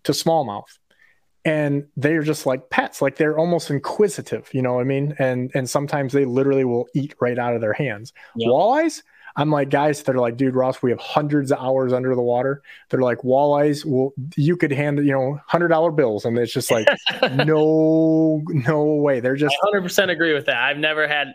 [0.04, 0.78] To smallmouth.
[1.46, 5.16] And they're just like pets, like they're almost inquisitive, you know what I mean?
[5.18, 8.12] And and sometimes they literally will eat right out of their hands.
[8.36, 8.48] Yep.
[8.48, 9.02] Walleyes,
[9.34, 12.62] I'm like, guys, they're like, dude, Ross, we have hundreds of hours under the water.
[12.90, 16.70] They're like, walleyes, well, you could hand, you know, hundred dollar bills, and it's just
[16.70, 16.86] like,
[17.32, 19.20] no, no way.
[19.20, 19.56] They're just.
[19.62, 20.58] I 100% agree with that.
[20.58, 21.34] I've never had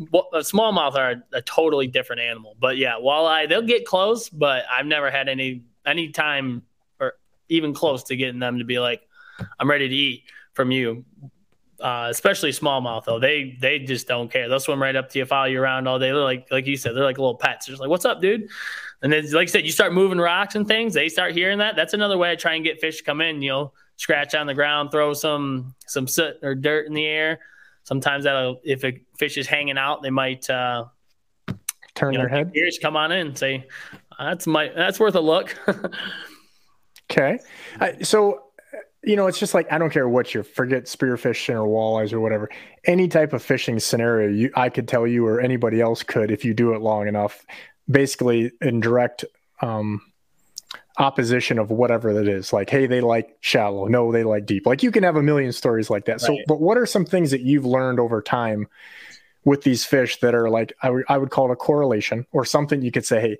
[0.00, 2.56] smallmouth are a, a, totally different animal.
[2.58, 6.62] But yeah, walleye they'll get close, but I've never had any any time
[6.98, 7.14] or
[7.48, 9.02] even close to getting them to be like,
[9.58, 10.24] "I'm ready to eat
[10.54, 11.04] from you."
[11.80, 14.48] Uh, especially smallmouth though, they they just don't care.
[14.48, 16.10] They'll swim right up to you, follow you around all day.
[16.10, 17.66] They're like like you said, they're like little pets.
[17.66, 18.48] They're just like, "What's up, dude?"
[19.02, 20.92] And then, like I said, you start moving rocks and things.
[20.92, 21.76] They start hearing that.
[21.76, 23.40] That's another way I try and get fish to come in.
[23.40, 27.40] You know, scratch on the ground, throw some some soot or dirt in the air
[27.90, 30.84] sometimes that'll if a fish is hanging out, they might uh,
[31.96, 32.52] turn their know, head.
[32.54, 33.66] Ears come on in and say,
[34.16, 35.56] "That's my that's worth a look."
[37.10, 37.40] okay,
[37.80, 38.44] uh, so
[39.02, 42.20] you know, it's just like I don't care what you forget spearfishing or walleyes or
[42.20, 42.48] whatever.
[42.84, 46.44] Any type of fishing scenario, you I could tell you or anybody else could if
[46.44, 47.44] you do it long enough.
[47.90, 49.24] Basically, in direct
[49.62, 50.00] um,
[51.00, 52.52] opposition of whatever that is.
[52.52, 53.86] Like hey they like shallow.
[53.86, 54.66] No they like deep.
[54.66, 56.12] Like you can have a million stories like that.
[56.12, 56.20] Right.
[56.20, 58.68] so but what are some things that you've learned over time
[59.44, 62.44] with these fish that are like I, w- I would call it a correlation or
[62.44, 63.38] something you could say hey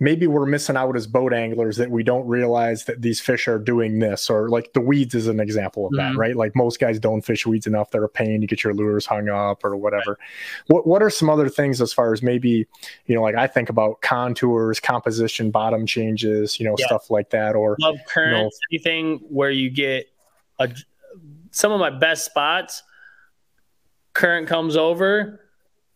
[0.00, 3.58] maybe we're missing out as boat anglers that we don't realize that these fish are
[3.58, 6.14] doing this or like the weeds is an example of mm-hmm.
[6.14, 8.74] that right like most guys don't fish weeds enough they're a pain to get your
[8.74, 10.18] lures hung up or whatever right.
[10.68, 12.66] what what are some other things as far as maybe
[13.06, 16.86] you know like i think about contours composition bottom changes you know yeah.
[16.86, 20.06] stuff like that or love currents you know, anything where you get
[20.58, 20.68] a
[21.52, 22.82] some of my best spots
[24.14, 25.40] current comes over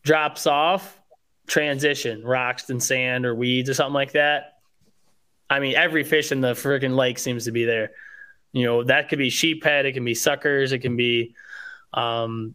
[0.02, 1.00] drops off
[1.46, 4.58] transition, rocks and sand or weeds or something like that.
[5.48, 7.90] I mean, every fish in the freaking lake seems to be there.
[8.52, 11.34] You know, that could be sheephead, it can be suckers, it can be,
[11.92, 12.54] um,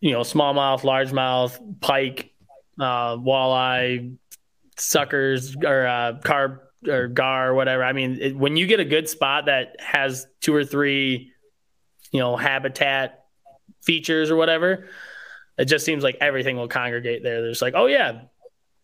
[0.00, 2.32] you know, smallmouth, largemouth, pike,
[2.80, 4.16] uh, walleye,
[4.76, 7.84] suckers, or uh, carp or gar, or whatever.
[7.84, 11.32] I mean, it, when you get a good spot that has two or three,
[12.12, 13.24] you know, habitat
[13.82, 14.88] features or whatever,
[15.58, 17.42] It just seems like everything will congregate there.
[17.42, 18.22] There's like, oh yeah,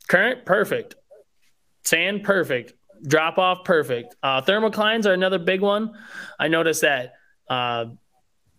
[0.09, 0.97] current perfect,
[1.85, 2.75] sand perfect,
[3.07, 4.16] drop off perfect.
[4.22, 5.93] Uh, thermoclines are another big one.
[6.39, 7.14] I noticed that
[7.49, 7.87] uh,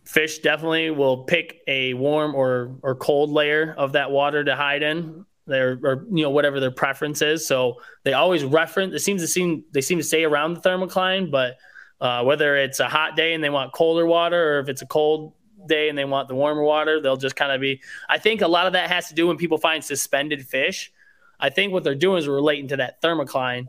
[0.05, 4.83] fish definitely will pick a warm or or cold layer of that water to hide
[4.83, 9.21] in their or you know whatever their preference is so they always reference it seems
[9.21, 11.55] to seem they seem to stay around the thermocline but
[12.01, 14.87] uh, whether it's a hot day and they want colder water or if it's a
[14.87, 15.33] cold
[15.67, 18.47] day and they want the warmer water they'll just kind of be i think a
[18.47, 20.91] lot of that has to do when people find suspended fish
[21.39, 23.67] i think what they're doing is relating to that thermocline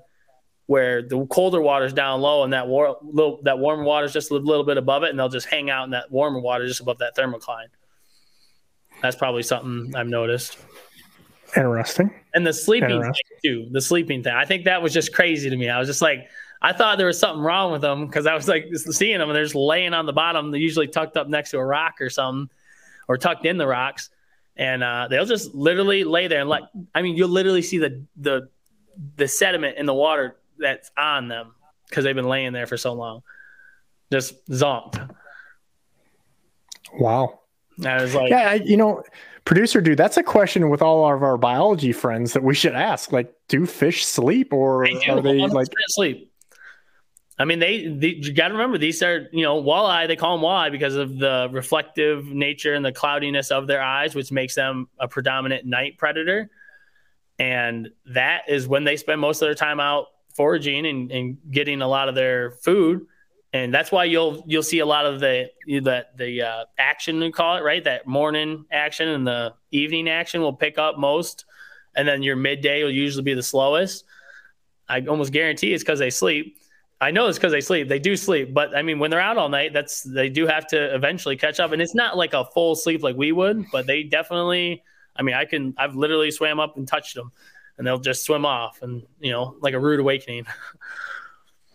[0.66, 4.12] where the colder water is down low and that war, little, that warmer water is
[4.12, 6.66] just a little bit above it, and they'll just hang out in that warmer water
[6.66, 7.68] just above that thermocline.
[9.00, 10.58] That's probably something I've noticed.
[11.56, 12.10] Interesting.
[12.34, 13.12] And the sleeping thing
[13.44, 13.68] too.
[13.70, 14.34] The sleeping thing.
[14.34, 15.68] I think that was just crazy to me.
[15.68, 16.28] I was just like,
[16.62, 19.36] I thought there was something wrong with them because I was like seeing them and
[19.36, 20.50] they're just laying on the bottom.
[20.50, 22.50] They're usually tucked up next to a rock or something,
[23.08, 24.10] or tucked in the rocks,
[24.56, 26.64] and uh, they'll just literally lay there and like.
[26.94, 28.48] I mean, you'll literally see the the
[29.16, 31.54] the sediment in the water that's on them
[31.88, 33.22] because they've been laying there for so long.
[34.10, 35.14] Just zonked.
[36.94, 37.40] Wow.
[37.84, 39.02] I was like, yeah, I, you know,
[39.44, 43.12] producer dude, that's a question with all of our biology friends that we should ask.
[43.12, 46.32] Like, do fish sleep or they are they like sleep?
[47.38, 50.08] I mean, they, they you got to remember these are you know walleye.
[50.08, 54.14] They call them walleye because of the reflective nature and the cloudiness of their eyes,
[54.14, 56.50] which makes them a predominant night predator.
[57.38, 61.82] And that is when they spend most of their time out foraging and, and getting
[61.82, 63.06] a lot of their food
[63.56, 67.30] and that's why you'll you'll see a lot of the the the uh, action we
[67.30, 71.44] call it right that morning action and the evening action will pick up most
[71.94, 74.04] and then your midday will usually be the slowest
[74.88, 76.58] i almost guarantee it's because they sleep
[77.00, 77.88] i know it's because they sleep.
[77.88, 80.66] They do sleep but i mean when they're out all night that's they do have
[80.68, 83.86] to eventually catch up and it's not like a full sleep like we would but
[83.86, 84.82] they definitely
[85.16, 87.32] i mean i can i've literally swam up and touched them
[87.78, 90.46] and they'll just swim off and you know like a rude awakening.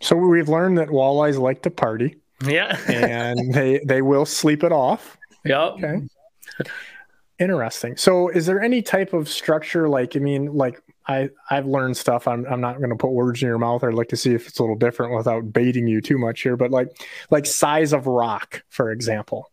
[0.04, 2.16] So we've learned that walleyes like to party.
[2.44, 2.76] Yeah.
[2.88, 5.16] And they they will sleep it off.
[5.44, 6.00] Yeah okay.
[7.38, 7.96] Interesting.
[7.96, 12.28] So is there any type of structure like i mean like i i've learned stuff.
[12.28, 14.46] I'm, I'm not going to put words in your mouth i'd like to see if
[14.46, 16.88] it's a little different without baiting you too much here but like
[17.30, 19.50] like size of rock for example.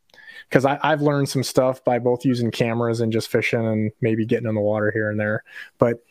[0.50, 4.50] Because I've learned some stuff by both using cameras and just fishing and maybe getting
[4.50, 5.44] in the water here and there.
[5.78, 6.04] But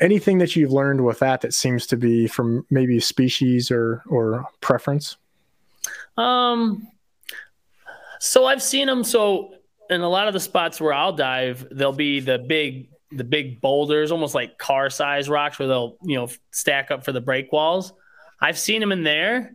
[0.00, 4.44] anything that you've learned with that that seems to be from maybe species or or
[4.60, 5.18] preference?
[6.16, 6.88] Um
[8.24, 9.54] so i've seen them so
[9.90, 13.60] in a lot of the spots where i'll dive there'll be the big the big
[13.60, 17.52] boulders almost like car size rocks where they'll you know stack up for the break
[17.52, 17.92] walls
[18.40, 19.54] i've seen them in there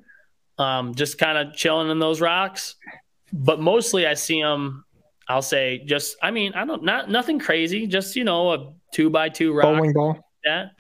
[0.57, 2.76] um, just kind of chilling in those rocks
[3.32, 4.84] but mostly i see them
[5.28, 9.10] i'll say just i mean i don't not nothing crazy just you know a two
[9.10, 10.72] by two rock bowling ball that.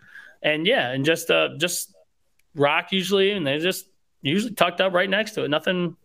[0.41, 1.93] And yeah, and just uh just
[2.55, 3.85] rock usually, and they're just
[4.21, 5.49] usually tucked up right next to it.
[5.49, 5.95] Nothing,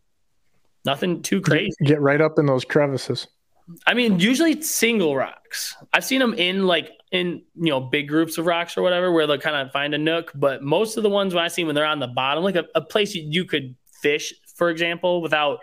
[0.85, 1.73] nothing too crazy.
[1.85, 3.29] Get right up in those crevices.
[3.87, 5.75] I mean, usually single rocks.
[5.93, 9.27] I've seen them in like in you know big groups of rocks or whatever, where
[9.27, 10.33] they'll kind of find a nook.
[10.35, 12.65] But most of the ones when I see when they're on the bottom, like a,
[12.75, 15.61] a place you, could fish, for example, without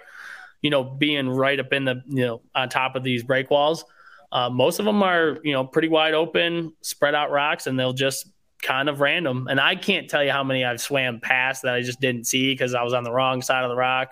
[0.62, 3.86] you know being right up in the you know on top of these break walls.
[4.32, 7.92] Uh, most of them are, you know, pretty wide open, spread out rocks, and they'll
[7.92, 8.32] just
[8.62, 9.48] kind of random.
[9.50, 12.54] And I can't tell you how many I've swam past that I just didn't see
[12.54, 14.12] because I was on the wrong side of the rock,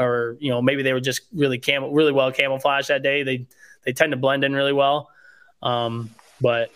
[0.00, 3.22] or you know, maybe they were just really cam- really well camouflaged that day.
[3.22, 3.46] They
[3.84, 5.10] they tend to blend in really well,
[5.62, 6.70] um, but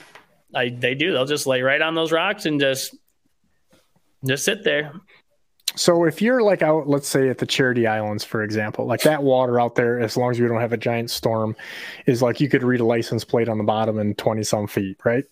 [0.55, 1.12] I they do.
[1.12, 2.95] They'll just lay right on those rocks and just
[4.25, 4.93] just sit there.
[5.77, 9.22] So if you're like out, let's say at the Charity Islands, for example, like that
[9.25, 11.57] water out there, as long as we don't have a giant storm,
[12.07, 14.99] is like you could read a license plate on the bottom in 20 some feet,
[15.05, 15.25] right?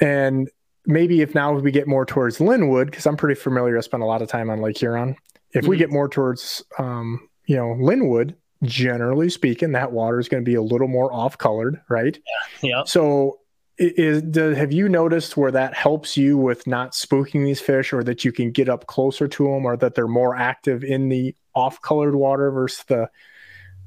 [0.00, 0.50] And
[0.84, 4.06] maybe if now we get more towards Linwood, because I'm pretty familiar, I spent a
[4.06, 5.16] lot of time on Lake Huron.
[5.52, 5.70] If mm-hmm.
[5.70, 10.48] we get more towards, um, you know, Linwood, generally speaking, that water is going to
[10.48, 12.18] be a little more off colored, right?
[12.62, 12.68] Yeah.
[12.70, 12.84] yeah.
[12.84, 13.40] So
[13.78, 18.02] is does, have you noticed where that helps you with not spooking these fish or
[18.04, 21.34] that you can get up closer to them or that they're more active in the
[21.54, 23.10] off colored water versus the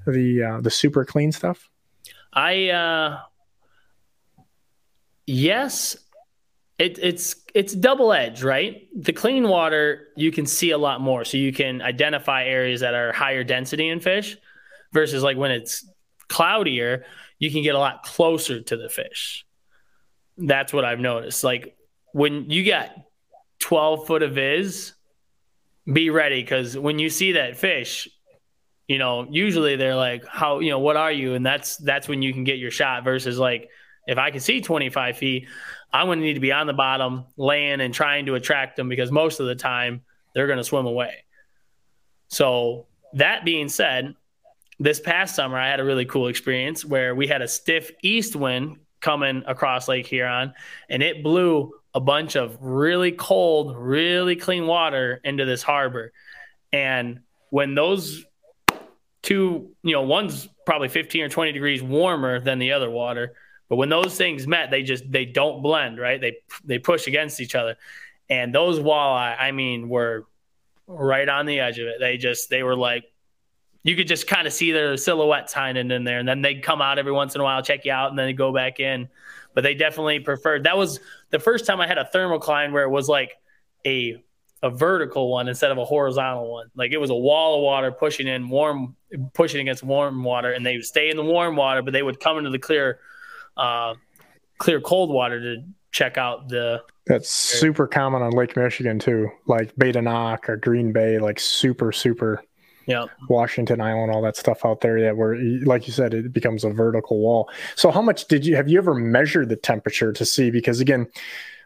[0.06, 1.70] the uh, the super clean stuff
[2.34, 3.20] i uh
[5.26, 5.98] yes
[6.80, 11.26] it, it's it's double edged right the clean water you can see a lot more
[11.26, 14.38] so you can identify areas that are higher density in fish
[14.94, 15.88] versus like when it's
[16.30, 17.04] cloudier
[17.38, 19.46] you can get a lot closer to the fish
[20.40, 21.44] that's what I've noticed.
[21.44, 21.76] Like
[22.14, 22.92] when you got
[23.60, 24.94] 12 foot of viz,
[25.92, 28.08] be ready because when you see that fish,
[28.88, 31.36] you know, usually they're like, how, you know, what are you?
[31.36, 33.70] And that's, that's when you can get your shot versus like,
[34.08, 35.48] if I can see 25 feet,
[35.92, 38.90] I'm going to need to be on the bottom, laying and trying to attract them
[38.90, 40.02] because most of the time
[40.34, 41.24] they're going to swim away.
[42.28, 44.16] So, that being said,
[44.80, 48.36] this past summer, I had a really cool experience where we had a stiff east
[48.36, 50.54] wind coming across Lake Huron
[50.90, 56.14] and it blew a bunch of really cold, really clean water into this harbor.
[56.72, 58.24] And when those
[59.22, 63.34] two, you know, one's probably 15 or 20 degrees warmer than the other water,
[63.70, 66.20] but when those things met, they just they don't blend, right?
[66.20, 67.78] They they push against each other.
[68.30, 70.28] And those walleye, I mean, were
[70.88, 71.98] right on the edge of it.
[72.00, 73.06] They just they were like
[73.84, 76.82] you could just kind of see their silhouettes hiding in there, and then they'd come
[76.82, 79.08] out every once in a while, check you out, and then they go back in.
[79.56, 80.66] But they definitely preferred.
[80.66, 81.00] That was
[81.30, 83.32] the first time I had a thermal thermocline where it was like
[83.86, 84.22] a
[84.62, 86.70] a vertical one instead of a horizontal one.
[86.76, 88.96] Like it was a wall of water pushing in warm,
[89.34, 92.20] pushing against warm water, and they would stay in the warm water, but they would
[92.20, 93.00] come into the clear,
[93.60, 93.96] uh,
[94.58, 96.82] clear cold water to check out the.
[97.08, 101.40] That's super common on Lake Michigan too, like Bay de Noc or Green Bay, like
[101.40, 102.44] super super.
[102.86, 104.98] Yeah, Washington Island, all that stuff out there.
[104.98, 107.48] Yeah, where, like you said, it becomes a vertical wall.
[107.76, 110.50] So, how much did you have you ever measured the temperature to see?
[110.50, 111.08] Because again,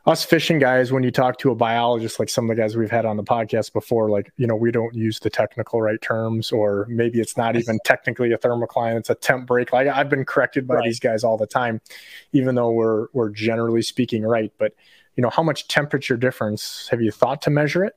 [0.06, 2.92] us fishing guys, when you talk to a biologist, like some of the guys we've
[2.92, 6.52] had on the podcast before, like, you know, we don't use the technical right terms,
[6.52, 9.72] or maybe it's not even technically a thermocline, it's a temp break.
[9.72, 10.84] Like I've been corrected by right.
[10.84, 11.80] these guys all the time,
[12.34, 14.52] even though we're we're generally speaking right.
[14.58, 14.74] But
[15.16, 17.96] you know, how much temperature difference have you thought to measure it?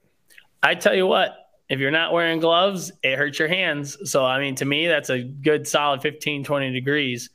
[0.62, 1.34] I tell you what,
[1.68, 3.96] if you're not wearing gloves, it hurts your hands.
[4.08, 7.30] So I mean, to me, that's a good solid 15, 20 degrees.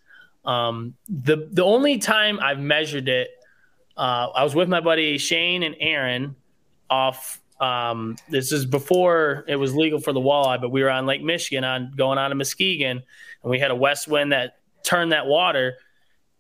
[0.45, 3.31] Um, the the only time I've measured it
[3.97, 6.35] uh, I was with my buddy Shane and Aaron
[6.89, 7.39] off.
[7.59, 11.21] Um, this is before it was legal for the walleye, but we were on Lake
[11.21, 13.03] Michigan on going on to Muskegon,
[13.43, 15.75] and we had a west wind that turned that water,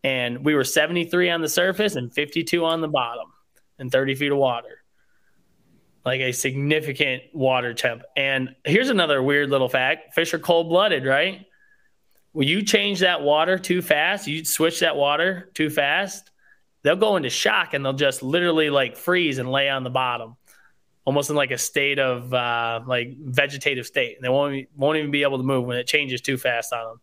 [0.03, 3.27] and we were 73 on the surface and 52 on the bottom,
[3.77, 4.83] and 30 feet of water,
[6.03, 8.01] like a significant water temp.
[8.17, 11.45] And here's another weird little fact: fish are cold blooded, right?
[12.31, 16.30] When you change that water too fast, you switch that water too fast,
[16.83, 20.35] they'll go into shock and they'll just literally like freeze and lay on the bottom,
[21.05, 24.15] almost in like a state of uh, like vegetative state.
[24.15, 26.87] And they won't won't even be able to move when it changes too fast on
[26.87, 26.99] them.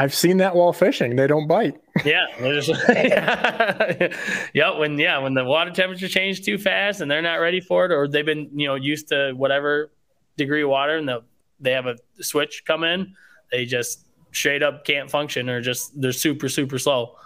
[0.00, 1.16] I've seen that while fishing.
[1.16, 1.74] They don't bite.
[2.04, 4.16] Yeah, just, yeah.
[4.54, 4.76] yep.
[4.76, 7.90] When yeah, when the water temperature changes too fast and they're not ready for it,
[7.90, 9.90] or they've been you know used to whatever
[10.36, 11.24] degree of water, and the,
[11.58, 13.14] they have a switch come in,
[13.50, 17.16] they just straight up can't function, or just they're super super slow.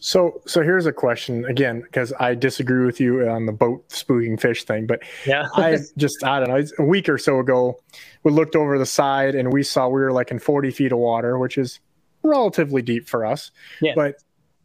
[0.00, 4.40] So, so here's a question again, because I disagree with you on the boat spooking
[4.40, 7.80] fish thing, but yeah, I just, I don't know, a week or so ago,
[8.22, 10.98] we looked over the side and we saw we were like in 40 feet of
[10.98, 11.80] water, which is
[12.22, 13.50] relatively deep for us.
[13.80, 13.92] Yeah.
[13.94, 14.16] But,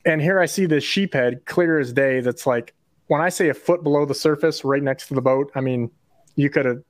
[0.06, 2.20] and here I see this sheephead clear as day.
[2.20, 2.74] That's like,
[3.08, 5.92] when I say a foot below the surface, right next to the boat, I mean,
[6.36, 6.84] you could have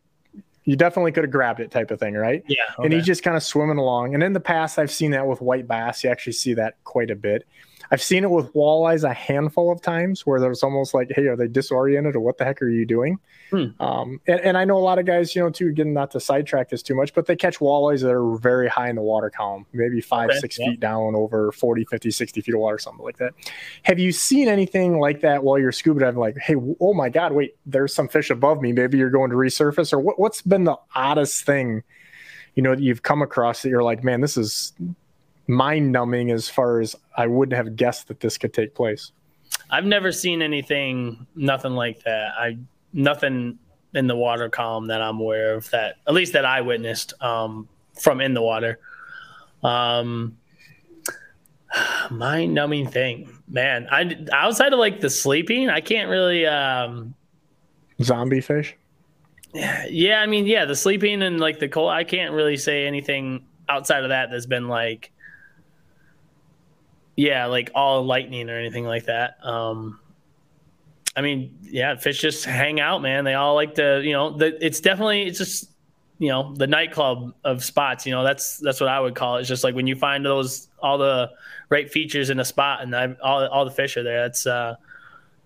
[0.66, 2.44] you definitely could have grabbed it type of thing, right?
[2.48, 2.58] Yeah.
[2.80, 2.86] Okay.
[2.86, 4.14] And he's just kind of swimming along.
[4.14, 6.04] And in the past, I've seen that with white bass.
[6.04, 7.46] You actually see that quite a bit.
[7.94, 11.36] I've seen it with walleyes a handful of times where there's almost like, hey, are
[11.36, 13.20] they disoriented or what the heck are you doing?
[13.52, 13.66] Hmm.
[13.80, 16.20] Um, and, and, I know a lot of guys, you know, too, again, not to
[16.20, 19.30] sidetrack this too much, but they catch walleyes that are very high in the water
[19.30, 20.70] column, maybe five, okay, six yeah.
[20.70, 23.34] feet down over 40, 50, 60 feet of water, something like that.
[23.84, 26.20] Have you seen anything like that while you're scuba diving?
[26.20, 28.74] Like, hey, oh my God, wait, there's some fish above me.
[28.74, 31.84] Maybe you're going to resurface or what, what's been the oddest thing,
[32.56, 34.74] you know, that you've come across that you're like, man, this is
[35.48, 39.12] mind numbing as far as I wouldn't have guessed that this could take place.
[39.70, 42.34] I've never seen anything, nothing like that.
[42.38, 42.58] I
[42.94, 43.60] nothing
[43.94, 47.68] in the water column that I'm aware of that, at least that I witnessed um,
[48.00, 48.80] from in the water.
[49.64, 50.38] Um,
[52.12, 53.88] mind numbing thing, man.
[53.92, 56.46] I outside of like the sleeping, I can't really.
[56.46, 57.16] Um,
[58.02, 58.76] Zombie fish.
[59.54, 60.22] Yeah, yeah.
[60.22, 61.92] I mean, yeah, the sleeping and like the cold.
[61.92, 65.12] I can't really say anything outside of that that's been like
[67.16, 69.38] yeah, like all lightning or anything like that.
[69.44, 70.00] Um,
[71.16, 73.24] I mean, yeah, fish just hang out, man.
[73.24, 75.70] They all like to, you know, the, it's definitely it's just
[76.20, 78.06] you know the nightclub of spots.
[78.06, 79.42] You know, that's that's what I would call it.
[79.42, 81.32] It's just like when you find those all the
[81.70, 84.22] right features in a spot and I, all all the fish are there.
[84.24, 84.76] That's uh,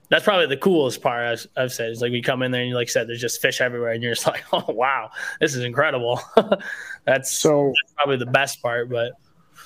[0.10, 1.90] that's probably the coolest part I've, I've said.
[1.90, 4.02] It's like we come in there and like I said, there's just fish everywhere, and
[4.02, 5.12] you're just like, oh wow,
[5.42, 6.22] this is incredible.
[7.06, 9.14] that's so that's probably the best part, but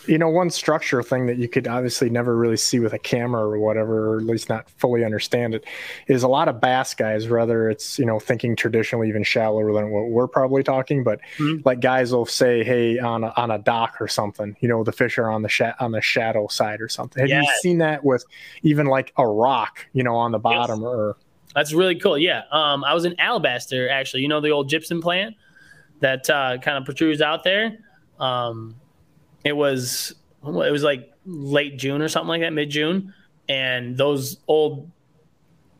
[0.07, 3.41] You know, one structure thing that you could obviously never really see with a camera
[3.41, 5.65] or whatever, or at least not fully understand it,
[6.07, 9.91] is a lot of bass guys, whether it's, you know, thinking traditionally even shallower than
[9.91, 11.61] what we're probably talking, but mm-hmm.
[11.65, 14.91] like guys will say, hey, on a, on a dock or something, you know, the
[14.91, 17.21] fish are on the sh- on the shadow side or something.
[17.21, 17.43] Have yes.
[17.43, 18.25] you seen that with
[18.63, 20.87] even like a rock, you know, on the bottom yes.
[20.87, 21.17] or
[21.53, 22.17] that's really cool.
[22.17, 22.43] Yeah.
[22.51, 24.21] Um, I was in Alabaster actually.
[24.21, 25.35] You know the old gypsum plant
[25.99, 27.77] that uh, kind of protrudes out there.
[28.19, 28.75] Um,
[29.43, 30.13] it was
[30.43, 33.13] it was like late June or something like that, mid June,
[33.47, 34.89] and those old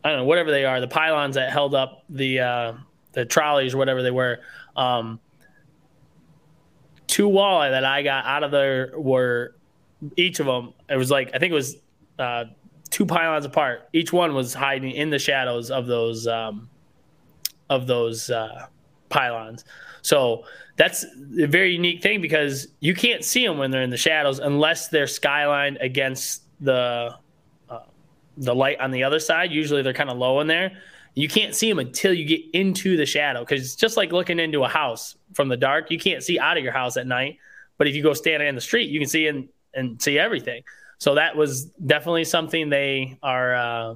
[0.04, 2.74] I don't know whatever they are, the pylons that held up the uh,
[3.14, 4.40] the trolleys or whatever they were.
[4.76, 5.20] Um,
[7.08, 9.56] two walleye that I got out of there were
[10.16, 10.74] each of them.
[10.90, 11.78] It was like I think it was
[12.18, 12.46] uh,
[12.90, 13.90] two pylons apart.
[13.94, 16.70] Each one was hiding in the shadows of those um,
[17.70, 18.68] of those uh,
[19.10, 19.66] pylons.
[20.02, 20.46] So
[20.78, 24.40] that's a very unique thing because you can't see them when they're in the shadows
[24.40, 27.16] unless they're skylined against the
[27.70, 27.80] uh,
[28.38, 29.52] the light on the other side.
[29.52, 30.72] Usually they're kind of low in there.
[31.14, 34.40] You can't see them until you get into the shadow because it's just like looking
[34.40, 35.92] into a house from the dark.
[35.92, 37.38] You can't see out of your house at night,
[37.78, 40.64] but if you go standing in the street, you can see and and see everything.
[40.98, 43.96] So that was definitely something they are uh,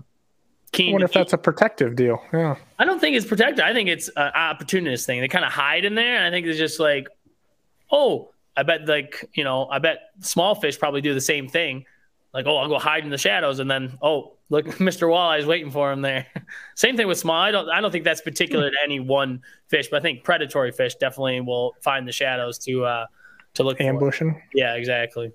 [0.76, 0.90] keen.
[0.90, 1.22] I wonder if keep.
[1.22, 2.22] that's a protective deal.
[2.34, 2.56] Yeah.
[2.78, 3.64] I don't think it's protective.
[3.64, 5.22] I think it's an opportunist thing.
[5.22, 6.18] They kind of hide in there.
[6.18, 7.08] And I think it's just like,
[7.92, 11.86] oh, I bet like, you know, I bet small fish probably do the same thing.
[12.34, 13.60] Like, oh, I'll go hide in the shadows.
[13.60, 15.08] And then, oh, look, Mr.
[15.08, 16.28] Walleye's waiting for him there.
[16.76, 17.36] same thing with small.
[17.36, 20.72] I don't, I don't think that's particular to any one fish, but I think predatory
[20.72, 23.06] fish definitely will find the shadows to, uh,
[23.56, 24.42] to look ambushing.
[24.54, 25.32] Yeah, exactly.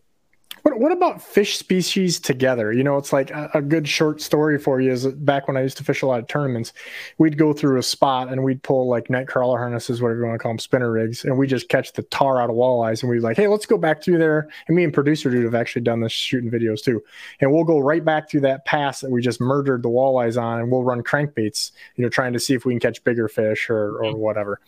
[0.70, 2.72] What, what about fish species together?
[2.72, 5.62] You know, it's like a, a, good short story for you is back when I
[5.62, 6.72] used to fish a lot of tournaments,
[7.18, 10.38] we'd go through a spot and we'd pull like night crawler harnesses, whatever you want
[10.38, 13.02] to call them, spinner rigs, and we just catch the tar out of walleyes.
[13.02, 14.48] And we'd like, hey, let's go back through there.
[14.68, 17.02] And me and producer dude have actually done this shooting videos too.
[17.40, 20.60] And we'll go right back through that pass that we just murdered the walleyes on,
[20.60, 23.70] and we'll run crankbaits, you know, trying to see if we can catch bigger fish
[23.70, 24.18] or, or mm-hmm.
[24.18, 24.60] whatever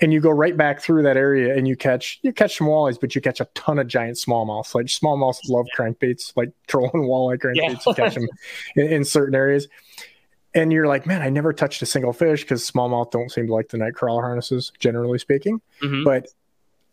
[0.00, 3.00] and you go right back through that area and you catch you catch some walleyes,
[3.00, 4.74] but you catch a ton of giant smallmouths.
[4.74, 7.56] Like smallmouths love crankbaits, like trolling walleye crankbaits.
[7.56, 7.78] Yeah.
[7.86, 8.28] you catch them
[8.76, 9.68] in, in, certain areas,
[10.54, 13.52] and you're like, man, I never touched a single fish because smallmouth don't seem to
[13.52, 15.60] like the night crawler harnesses, generally speaking.
[15.82, 16.04] Mm-hmm.
[16.04, 16.28] But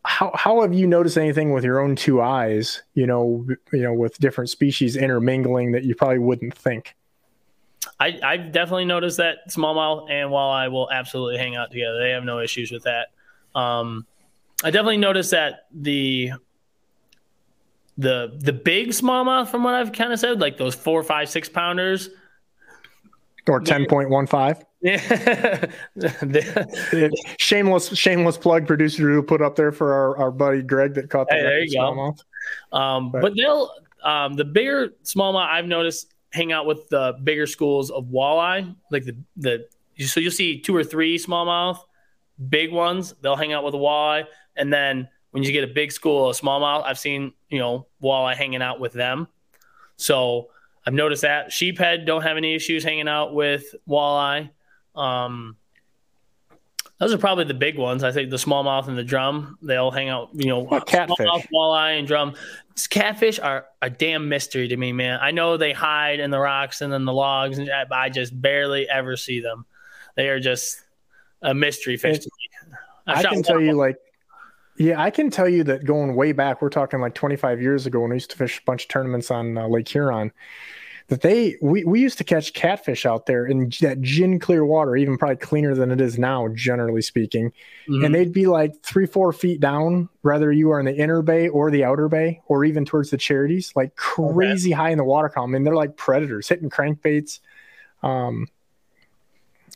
[0.03, 2.81] how how have you noticed anything with your own two eyes?
[2.95, 6.95] You know, you know, with different species intermingling that you probably wouldn't think.
[7.99, 11.99] I, I've definitely noticed that smallmouth and walleye will absolutely hang out together.
[11.99, 13.07] They have no issues with that.
[13.53, 14.05] Um,
[14.63, 16.31] I definitely noticed that the
[17.97, 21.47] the the big smallmouth, from what I've kind of said, like those four, five, six
[21.47, 22.09] pounders,
[23.47, 24.63] or ten point one five.
[24.81, 25.65] Yeah,
[27.37, 28.67] shameless shameless plug.
[28.67, 31.63] Producer who put up there for our, our buddy Greg that caught the hey, there
[31.63, 32.19] you smallmouth.
[32.71, 32.77] Go.
[32.77, 33.71] Um, but, but they'll
[34.03, 39.05] um, the bigger smallmouth I've noticed hang out with the bigger schools of walleye, like
[39.05, 39.67] the the
[40.05, 41.79] so you'll see two or three smallmouth,
[42.49, 43.15] big ones.
[43.21, 44.25] They'll hang out with a walleye,
[44.55, 48.35] and then when you get a big school of smallmouth, I've seen you know walleye
[48.35, 49.27] hanging out with them.
[49.95, 50.49] So
[50.85, 54.49] I've noticed that sheephead don't have any issues hanging out with walleye.
[54.93, 55.55] Um,
[56.99, 58.03] those are probably the big ones.
[58.03, 61.17] I think the smallmouth and the drum, they all hang out, you know, catfish.
[61.17, 62.35] smallmouth, walleye, and drum.
[62.89, 65.19] Catfish are a damn mystery to me, man.
[65.21, 68.87] I know they hide in the rocks and in the logs, and I just barely
[68.89, 69.65] ever see them.
[70.15, 70.81] They are just
[71.41, 72.75] a mystery fish to me.
[73.07, 73.97] I, I can tell you, like,
[74.77, 77.99] yeah, I can tell you that going way back, we're talking like 25 years ago
[78.01, 80.31] when we used to fish a bunch of tournaments on uh, Lake Huron
[81.07, 84.95] that they we, we used to catch catfish out there in that gin clear water,
[84.95, 87.51] even probably cleaner than it is now, generally speaking.
[87.87, 88.05] Mm-hmm.
[88.05, 91.47] And they'd be like three, four feet down, whether you are in the inner bay
[91.47, 94.81] or the outer bay, or even towards the charities, like crazy okay.
[94.81, 95.51] high in the water column.
[95.51, 97.39] I mean, they're like predators hitting crankbaits.
[98.01, 98.47] Um,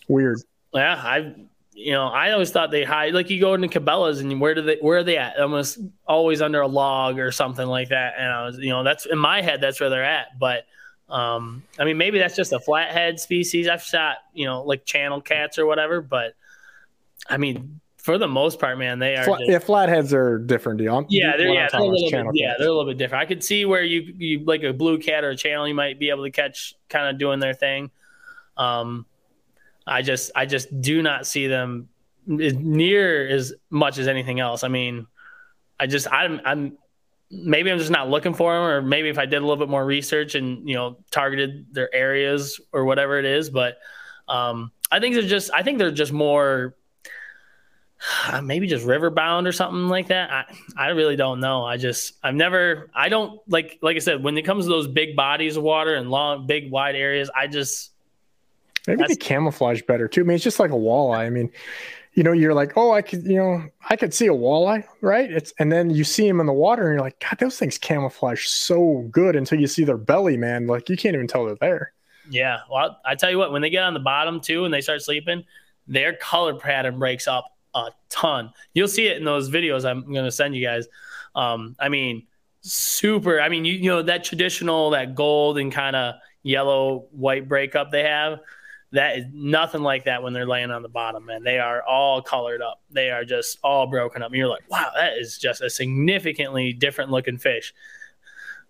[0.08, 0.42] weird.
[0.74, 1.36] Yeah, I
[1.80, 4.62] you know, I always thought they hide like you go into Cabela's and where do
[4.62, 5.40] they where are they at?
[5.40, 8.16] Almost always under a log or something like that.
[8.18, 10.38] And I was, you know, that's in my head that's where they're at.
[10.38, 10.66] But
[11.10, 13.68] um, I mean, maybe that's just a flathead species.
[13.68, 16.36] I've shot, you know, like channel cats or whatever, but
[17.30, 19.26] I mean, for the most part, man, they are.
[19.26, 21.06] Flat, just, yeah, flatheads are different deal.
[21.10, 23.22] Yeah, they're yeah, they're a little bit, yeah, they're a little bit different.
[23.22, 26.00] I could see where you you like a blue cat or a channel, you might
[26.00, 27.92] be able to catch kind of doing their thing.
[28.56, 29.06] Um,
[29.86, 31.90] I just I just do not see them
[32.26, 34.64] near as much as anything else.
[34.64, 35.08] I mean,
[35.80, 36.78] I just I'm I'm
[37.32, 39.70] maybe I'm just not looking for them, or maybe if I did a little bit
[39.70, 43.50] more research and you know targeted their areas or whatever it is.
[43.50, 43.78] But
[44.28, 46.76] um, I think they're just I think they're just more
[48.44, 50.32] maybe just riverbound or something like that.
[50.32, 50.46] I,
[50.78, 51.66] I really don't know.
[51.66, 54.88] I just I've never I don't like like I said when it comes to those
[54.88, 57.30] big bodies of water and long big wide areas.
[57.36, 57.92] I just
[58.88, 60.22] maybe they camouflage better too.
[60.22, 61.20] I mean, it's just like a walleye.
[61.20, 61.52] I mean,
[62.20, 65.32] you know, you're like, oh, I could, you know, I could see a walleye, right?
[65.32, 67.78] It's and then you see them in the water, and you're like, God, those things
[67.78, 70.68] camouflage so good until you see their belly, man.
[70.68, 71.94] Like you can't even tell they're there.
[72.30, 74.82] Yeah, well, I tell you what, when they get on the bottom too, and they
[74.82, 75.46] start sleeping,
[75.88, 78.52] their color pattern breaks up a ton.
[78.74, 80.90] You'll see it in those videos I'm going to send you guys.
[81.36, 82.28] Um, I mean,
[82.60, 83.40] super.
[83.40, 87.92] I mean, you you know that traditional that gold and kind of yellow white breakup
[87.92, 88.40] they have.
[88.92, 91.44] That is nothing like that when they're laying on the bottom, man.
[91.44, 92.82] They are all colored up.
[92.90, 94.32] They are just all broken up.
[94.32, 97.74] And you're like, wow, that is just a significantly different looking fish.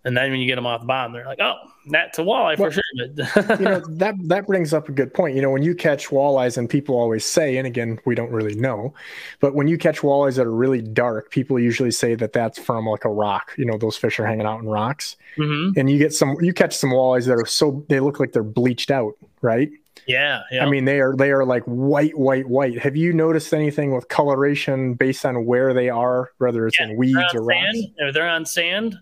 [0.06, 1.58] And then when you get them off the bottom, they're like, "Oh,
[1.90, 5.36] that's a walleye well, for sure." you know that that brings up a good point.
[5.36, 8.56] You know, when you catch walleyes, and people always say, and again, we don't really
[8.56, 8.94] know,
[9.42, 12.86] but when you catch walleyes that are really dark, people usually say that that's from
[12.86, 13.54] like a rock.
[13.58, 15.78] You know, those fish are hanging out in rocks, mm-hmm.
[15.78, 18.42] and you get some, you catch some walleyes that are so they look like they're
[18.42, 19.70] bleached out, right?
[20.08, 20.66] Yeah, yeah.
[20.66, 22.80] I mean, they are they are like white, white, white.
[22.80, 26.98] Have you noticed anything with coloration based on where they are, whether it's yeah, in
[26.98, 27.78] weeds or rocks?
[27.98, 28.98] If they're on sand,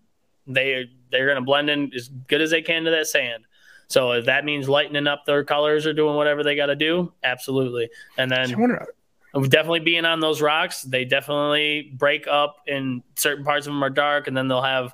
[0.46, 3.46] they they're going to blend in as good as they can to that sand.
[3.88, 7.14] So if that means lightening up their colors or doing whatever they got to do,
[7.24, 7.90] absolutely.
[8.18, 8.50] And then
[9.50, 13.90] definitely being on those rocks, they definitely break up And certain parts of them are
[13.90, 14.94] dark, and then they'll have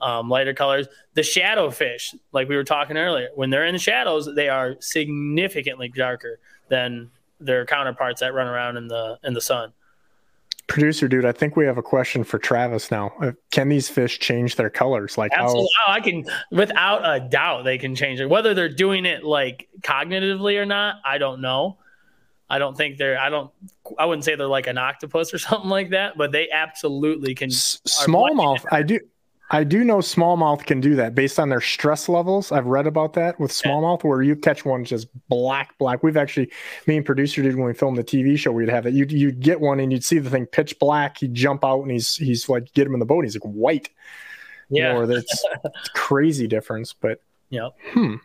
[0.00, 0.86] um, lighter colors.
[1.14, 4.76] The shadow fish, like we were talking earlier, when they're in the shadows, they are
[4.80, 6.38] significantly darker
[6.68, 9.72] than their counterparts that run around in the in the sun.
[10.68, 13.12] Producer dude, I think we have a question for Travis now.
[13.22, 15.16] Uh, can these fish change their colors?
[15.16, 15.68] Like Absolutely.
[15.86, 15.92] how?
[15.92, 18.26] Oh, I can, without a doubt, they can change it.
[18.26, 21.78] Whether they're doing it like cognitively or not, I don't know.
[22.48, 23.18] I don't think they're.
[23.18, 23.50] I don't.
[23.98, 27.50] I wouldn't say they're like an octopus or something like that, but they absolutely can.
[27.50, 28.64] S- smallmouth.
[28.70, 29.00] I do.
[29.50, 32.50] I do know smallmouth can do that based on their stress levels.
[32.50, 36.02] I've read about that with smallmouth, where you catch one just black, black.
[36.02, 36.50] We've actually,
[36.86, 38.92] me and producer did when we filmed the TV show, we'd have that.
[38.92, 41.18] You'd, you'd get one and you'd see the thing pitch black.
[41.18, 43.24] He'd jump out and he's he's like, get him in the boat.
[43.24, 43.88] He's like white.
[44.68, 45.44] Yeah, you know, that's
[45.94, 46.92] crazy difference.
[46.92, 47.20] But
[47.50, 48.16] yeah, hmm.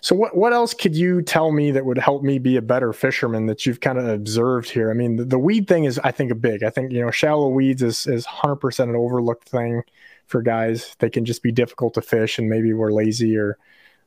[0.00, 2.92] So what what else could you tell me that would help me be a better
[2.94, 4.90] fisherman that you've kind of observed here?
[4.90, 6.62] I mean, the, the weed thing is, I think, a big.
[6.62, 9.82] I think you know, shallow weeds is is hundred percent an overlooked thing
[10.26, 10.94] for guys.
[10.98, 13.58] They can just be difficult to fish, and maybe we're lazy or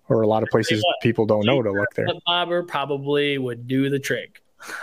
[0.10, 2.06] or a lot of places people don't know to look there.
[2.06, 4.42] A bobber probably would do the trick,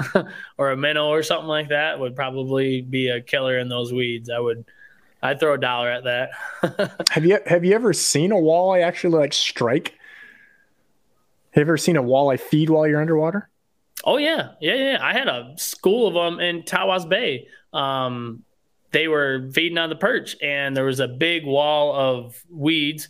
[0.59, 4.31] or a minnow or something like that would probably be a killer in those weeds.
[4.31, 4.65] I would.
[5.23, 7.07] I'd throw a dollar at that.
[7.11, 9.95] have you have you ever seen a walleye actually like strike?
[11.53, 13.49] Have you ever seen a walleye feed while you're underwater?
[14.05, 14.99] Oh yeah, yeah, yeah.
[15.01, 17.49] I had a school of them in Tawas Bay.
[17.73, 18.44] Um,
[18.95, 23.09] they were feeding on the perch, and there was a big wall of weeds,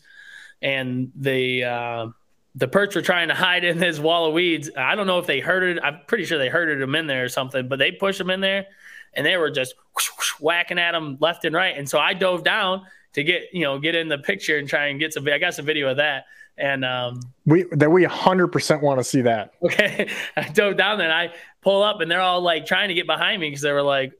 [0.63, 2.07] and the uh,
[2.55, 4.71] the perch were trying to hide in this wall of weeds.
[4.77, 5.79] I don't know if they herded.
[5.81, 8.41] I'm pretty sure they herded them in there or something, but they pushed them in
[8.41, 8.67] there,
[9.13, 11.77] and they were just whoosh, whoosh, whacking at them left and right.
[11.77, 14.87] And so I dove down to get you know get in the picture and try
[14.87, 15.29] and get some.
[15.29, 16.25] I got some video of that.
[16.57, 19.53] And um, we that we 100% want to see that.
[19.63, 22.95] Okay, I dove down there and I pull up, and they're all like trying to
[22.95, 24.13] get behind me because they were like,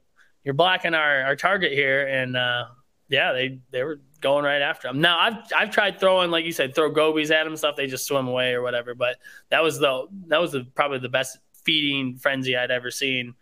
[0.45, 2.07] you're blocking our, our target here.
[2.07, 2.67] And uh,
[3.09, 5.01] yeah, they, they were going right after him.
[5.01, 7.75] Now I've, I've tried throwing, like you said, throw gobies at them stuff.
[7.75, 8.95] They just swim away or whatever.
[8.95, 9.17] But
[9.49, 13.33] that was the, that was the, probably the best feeding frenzy I'd ever seen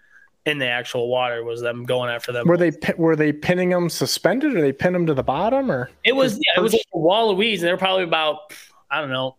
[0.45, 2.47] in the actual water was them going after them.
[2.47, 5.89] Were they were they pinning them suspended, or they pin them to the bottom, or
[6.03, 8.53] it was yeah, it was like a wall of weeds, and they're probably about
[8.91, 9.37] I don't know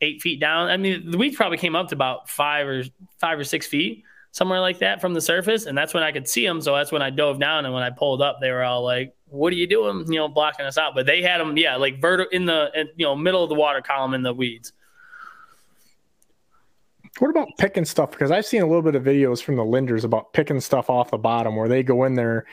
[0.00, 0.68] eight feet down.
[0.68, 2.84] I mean, the weeds probably came up to about five or
[3.18, 4.04] five or six feet,
[4.34, 6.60] somewhere like that from the surface, and that's when I could see them.
[6.60, 9.14] So that's when I dove down, and when I pulled up, they were all like,
[9.26, 10.94] "What are you doing?" You know, blocking us out.
[10.94, 13.80] But they had them, yeah, like vertical in the you know middle of the water
[13.80, 14.72] column in the weeds.
[17.20, 18.10] What about picking stuff?
[18.10, 21.12] Because I've seen a little bit of videos from the Lindners about picking stuff off
[21.12, 22.44] the bottom, where they go in there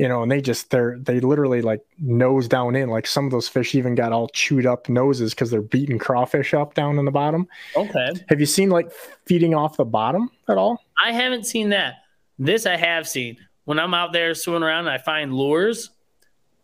[0.00, 2.88] you know, and they just they're they literally like nose down in.
[2.88, 6.54] Like some of those fish even got all chewed up noses because they're beating crawfish
[6.54, 7.46] up down in the bottom.
[7.76, 8.12] Okay.
[8.30, 8.90] Have you seen like
[9.26, 10.82] feeding off the bottom at all?
[11.04, 11.96] I haven't seen that.
[12.38, 13.36] This I have seen.
[13.66, 15.90] When I'm out there swimming around and I find lures,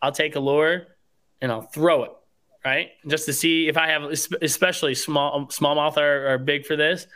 [0.01, 0.87] I'll take a lure
[1.43, 2.13] and I'll throw it,
[2.65, 2.89] right?
[3.07, 4.05] Just to see if I have,
[4.41, 7.07] especially small smallmouth are, are big for this.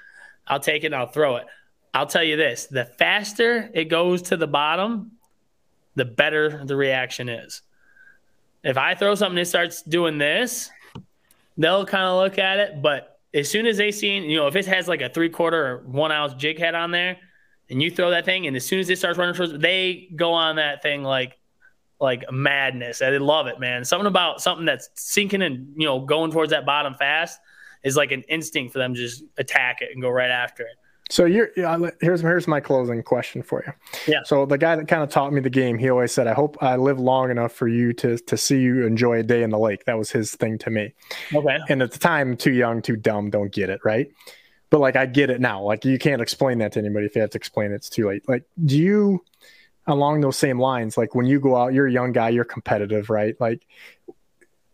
[0.46, 1.46] I'll take it and I'll throw it.
[1.94, 5.12] I'll tell you this: the faster it goes to the bottom,
[5.94, 7.62] the better the reaction is.
[8.62, 10.70] If I throw something that starts doing this,
[11.56, 12.82] they'll kind of look at it.
[12.82, 15.66] But as soon as they see, you know, if it has like a three quarter
[15.66, 17.16] or one ounce jig head on there,
[17.70, 20.32] and you throw that thing, and as soon as it starts running towards, they go
[20.32, 21.38] on that thing like
[22.00, 22.98] like madness.
[22.98, 23.84] They love it, man.
[23.84, 27.38] Something about something that's sinking and you know going towards that bottom fast
[27.82, 30.76] is like an instinct for them to just attack it and go right after it.
[31.10, 31.50] So you're
[32.00, 33.72] here's here's my closing question for you.
[34.12, 34.20] Yeah.
[34.24, 36.56] So the guy that kind of taught me the game, he always said, "I hope
[36.62, 39.58] I live long enough for you to to see you enjoy a day in the
[39.58, 40.94] lake." That was his thing to me.
[41.34, 41.58] Okay.
[41.68, 44.08] And at the time, too young, too dumb, don't get it right.
[44.70, 45.62] But like I get it now.
[45.62, 47.06] Like you can't explain that to anybody.
[47.06, 48.28] If you have to explain it, it's too late.
[48.28, 49.24] Like do you
[49.88, 50.96] along those same lines?
[50.96, 53.34] Like when you go out, you're a young guy, you're competitive, right?
[53.40, 53.66] Like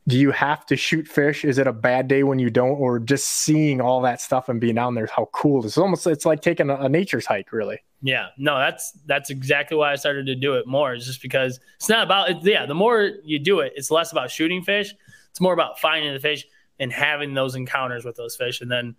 [0.08, 1.44] do you have to shoot fish?
[1.44, 4.60] Is it a bad day when you don't, or just seeing all that stuff and
[4.60, 5.06] being down there?
[5.06, 5.64] How cool!
[5.64, 7.80] It's almost it's like taking a, a nature's hike, really.
[8.02, 10.94] Yeah, no, that's that's exactly why I started to do it more.
[10.94, 12.66] Is just because it's not about it, yeah.
[12.66, 14.94] The more you do it, it's less about shooting fish.
[15.30, 16.46] It's more about finding the fish
[16.78, 18.94] and having those encounters with those fish, and then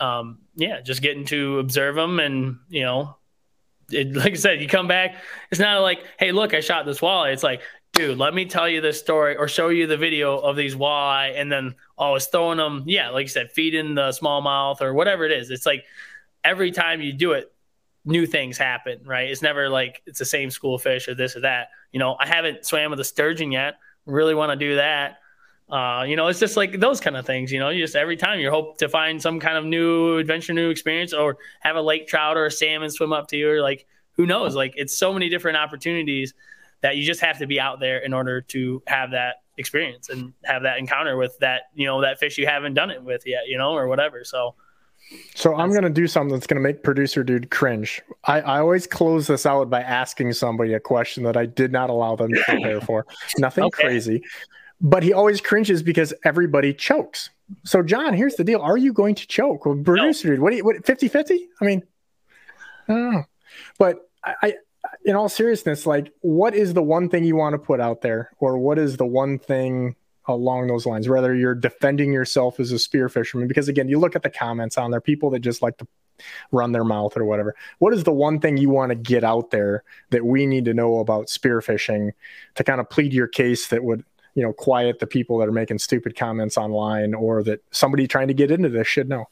[0.00, 3.16] um, yeah, just getting to observe them and you know
[3.92, 5.16] it, like I said, you come back.
[5.50, 7.32] It's not like, hey, look, I shot this walleye.
[7.32, 7.60] It's like,
[7.92, 11.38] dude, let me tell you this story or show you the video of these walleye,
[11.38, 12.84] and then I was throwing them.
[12.86, 15.50] Yeah, like you said, feeding the smallmouth or whatever it is.
[15.50, 15.84] It's like
[16.42, 17.52] every time you do it,
[18.04, 19.30] new things happen, right?
[19.30, 21.68] It's never like it's the same school fish or this or that.
[21.92, 23.74] You know, I haven't swam with a sturgeon yet.
[24.06, 25.18] Really want to do that.
[25.70, 27.52] Uh, you know, it's just like those kind of things.
[27.52, 30.54] You know, you just every time you hope to find some kind of new adventure,
[30.54, 33.60] new experience, or have a lake trout or a salmon swim up to you, or
[33.60, 34.54] like who knows?
[34.54, 36.34] Like it's so many different opportunities
[36.82, 40.32] that you just have to be out there in order to have that experience and
[40.44, 43.42] have that encounter with that you know that fish you haven't done it with yet
[43.46, 44.24] you know or whatever.
[44.24, 44.54] So
[45.34, 48.00] so i'm going to do something that's going to make producer dude cringe.
[48.24, 51.90] I, I always close this out by asking somebody a question that i did not
[51.90, 53.06] allow them to prepare for.
[53.38, 53.82] Nothing okay.
[53.82, 54.22] crazy
[54.84, 57.30] but he always cringes because everybody chokes.
[57.64, 58.60] So john here's the deal.
[58.60, 59.66] Are you going to choke?
[59.66, 60.34] Well, producer no.
[60.34, 61.82] dude what do you what 50 50 i mean
[62.88, 63.24] i don't know.
[63.78, 64.54] But I,
[65.04, 68.30] in all seriousness, like what is the one thing you want to put out there,
[68.38, 69.96] or what is the one thing
[70.26, 71.08] along those lines?
[71.08, 74.78] Whether you're defending yourself as a spear fisherman, because again, you look at the comments
[74.78, 75.86] on there, people that just like to
[76.50, 77.54] run their mouth or whatever.
[77.78, 80.74] What is the one thing you want to get out there that we need to
[80.74, 82.12] know about spearfishing
[82.54, 85.52] to kind of plead your case that would you know quiet the people that are
[85.52, 89.26] making stupid comments online or that somebody trying to get into this should know?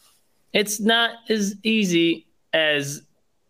[0.53, 3.03] It's not as easy as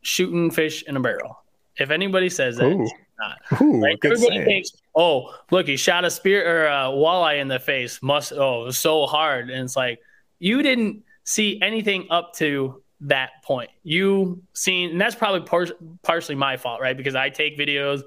[0.02, 1.38] shooting fish in a barrel.
[1.76, 2.88] If anybody says that, Ooh.
[3.18, 3.60] not.
[3.60, 4.44] Ooh, like, everybody saying.
[4.44, 8.02] thinks, oh, look, he shot a spear or a walleye in the face.
[8.02, 9.50] Must oh, it was so hard.
[9.50, 10.00] And it's like
[10.38, 13.70] you didn't see anything up to that point.
[13.82, 16.96] You seen, and that's probably par- partially my fault, right?
[16.96, 18.02] Because I take videos,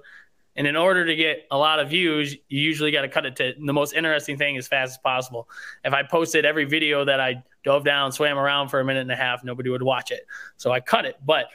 [0.55, 3.35] and in order to get a lot of views, you usually got to cut it
[3.37, 5.49] to the most interesting thing as fast as possible.
[5.83, 9.11] If I posted every video that I dove down, swam around for a minute and
[9.11, 10.27] a half, nobody would watch it.
[10.57, 11.15] So I cut it.
[11.25, 11.47] But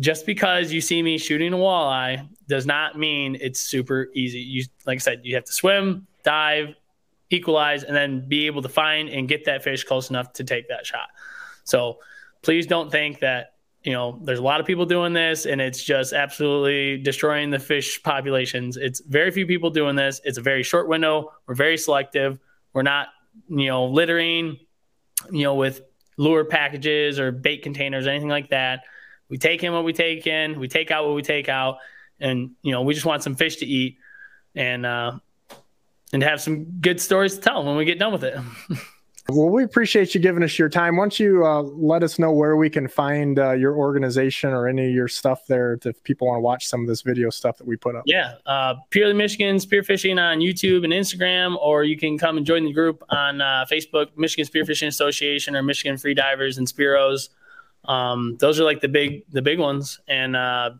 [0.00, 4.40] just because you see me shooting a walleye does not mean it's super easy.
[4.40, 6.74] You like I said, you have to swim, dive,
[7.30, 10.68] equalize, and then be able to find and get that fish close enough to take
[10.68, 11.08] that shot.
[11.64, 11.98] So
[12.42, 15.82] please don't think that you know there's a lot of people doing this and it's
[15.82, 18.76] just absolutely destroying the fish populations.
[18.76, 20.20] It's very few people doing this.
[20.24, 21.32] It's a very short window.
[21.46, 22.40] We're very selective.
[22.72, 23.08] We're not
[23.48, 24.58] you know littering,
[25.30, 25.82] you know with
[26.16, 28.80] lure packages or bait containers or anything like that
[29.28, 31.78] we take in what we take in, we take out what we take out,
[32.20, 33.98] and you know we just want some fish to eat
[34.54, 35.18] and uh,
[36.12, 38.38] and have some good stories to tell when we get done with it.
[39.28, 40.96] well, we appreciate you giving us your time.
[40.96, 44.68] Why don't you uh, let us know where we can find uh, your organization or
[44.68, 47.58] any of your stuff there if people want to watch some of this video stuff
[47.58, 48.04] that we put up?
[48.06, 52.64] Yeah, uh, Purely Michigan Spearfishing on YouTube and Instagram, or you can come and join
[52.64, 57.28] the group on uh, Facebook, Michigan Spearfishing Association or Michigan Free Divers and Spearos.
[57.86, 60.70] Um, those are like the big the big ones, and uh,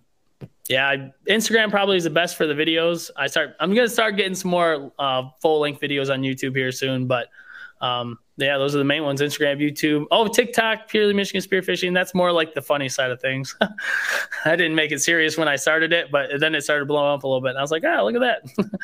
[0.68, 3.10] yeah, Instagram probably is the best for the videos.
[3.16, 6.72] I start I'm gonna start getting some more uh, full length videos on YouTube here
[6.72, 7.28] soon, but
[7.80, 10.06] um, yeah, those are the main ones: Instagram, YouTube.
[10.10, 11.94] Oh, TikTok, purely Michigan spearfishing.
[11.94, 13.56] That's more like the funny side of things.
[14.44, 17.22] I didn't make it serious when I started it, but then it started blowing up
[17.22, 18.68] a little bit, and I was like, ah, look at that.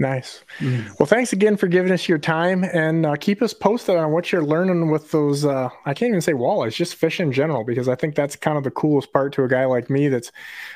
[0.00, 0.42] Nice.
[0.60, 0.98] Mm.
[0.98, 4.32] Well, thanks again for giving us your time and uh, keep us posted on what
[4.32, 5.44] you're learning with those.
[5.44, 8.56] Uh, I can't even say walleyes, just fish in general, because I think that's kind
[8.56, 10.32] of the coolest part to a guy like me that's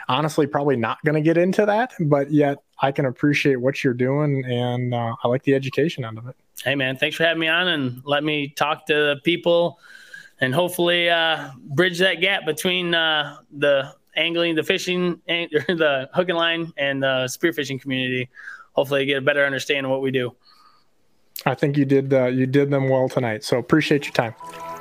[0.08, 3.94] honestly probably not going to get into that, but yet I can appreciate what you're
[3.94, 6.36] doing and uh, I like the education out of it.
[6.62, 9.78] Hey, man, thanks for having me on and let me talk to people
[10.38, 16.36] and hopefully uh, bridge that gap between uh, the angling, the fishing, the hook and
[16.36, 18.28] line, and the spearfishing community
[18.74, 20.34] hopefully you get a better understanding of what we do.
[21.46, 23.42] I think you did uh, you did them well tonight.
[23.44, 24.34] So appreciate your time.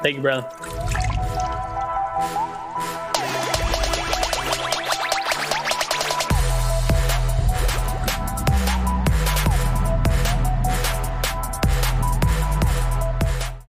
[0.03, 0.49] Thank you, brother.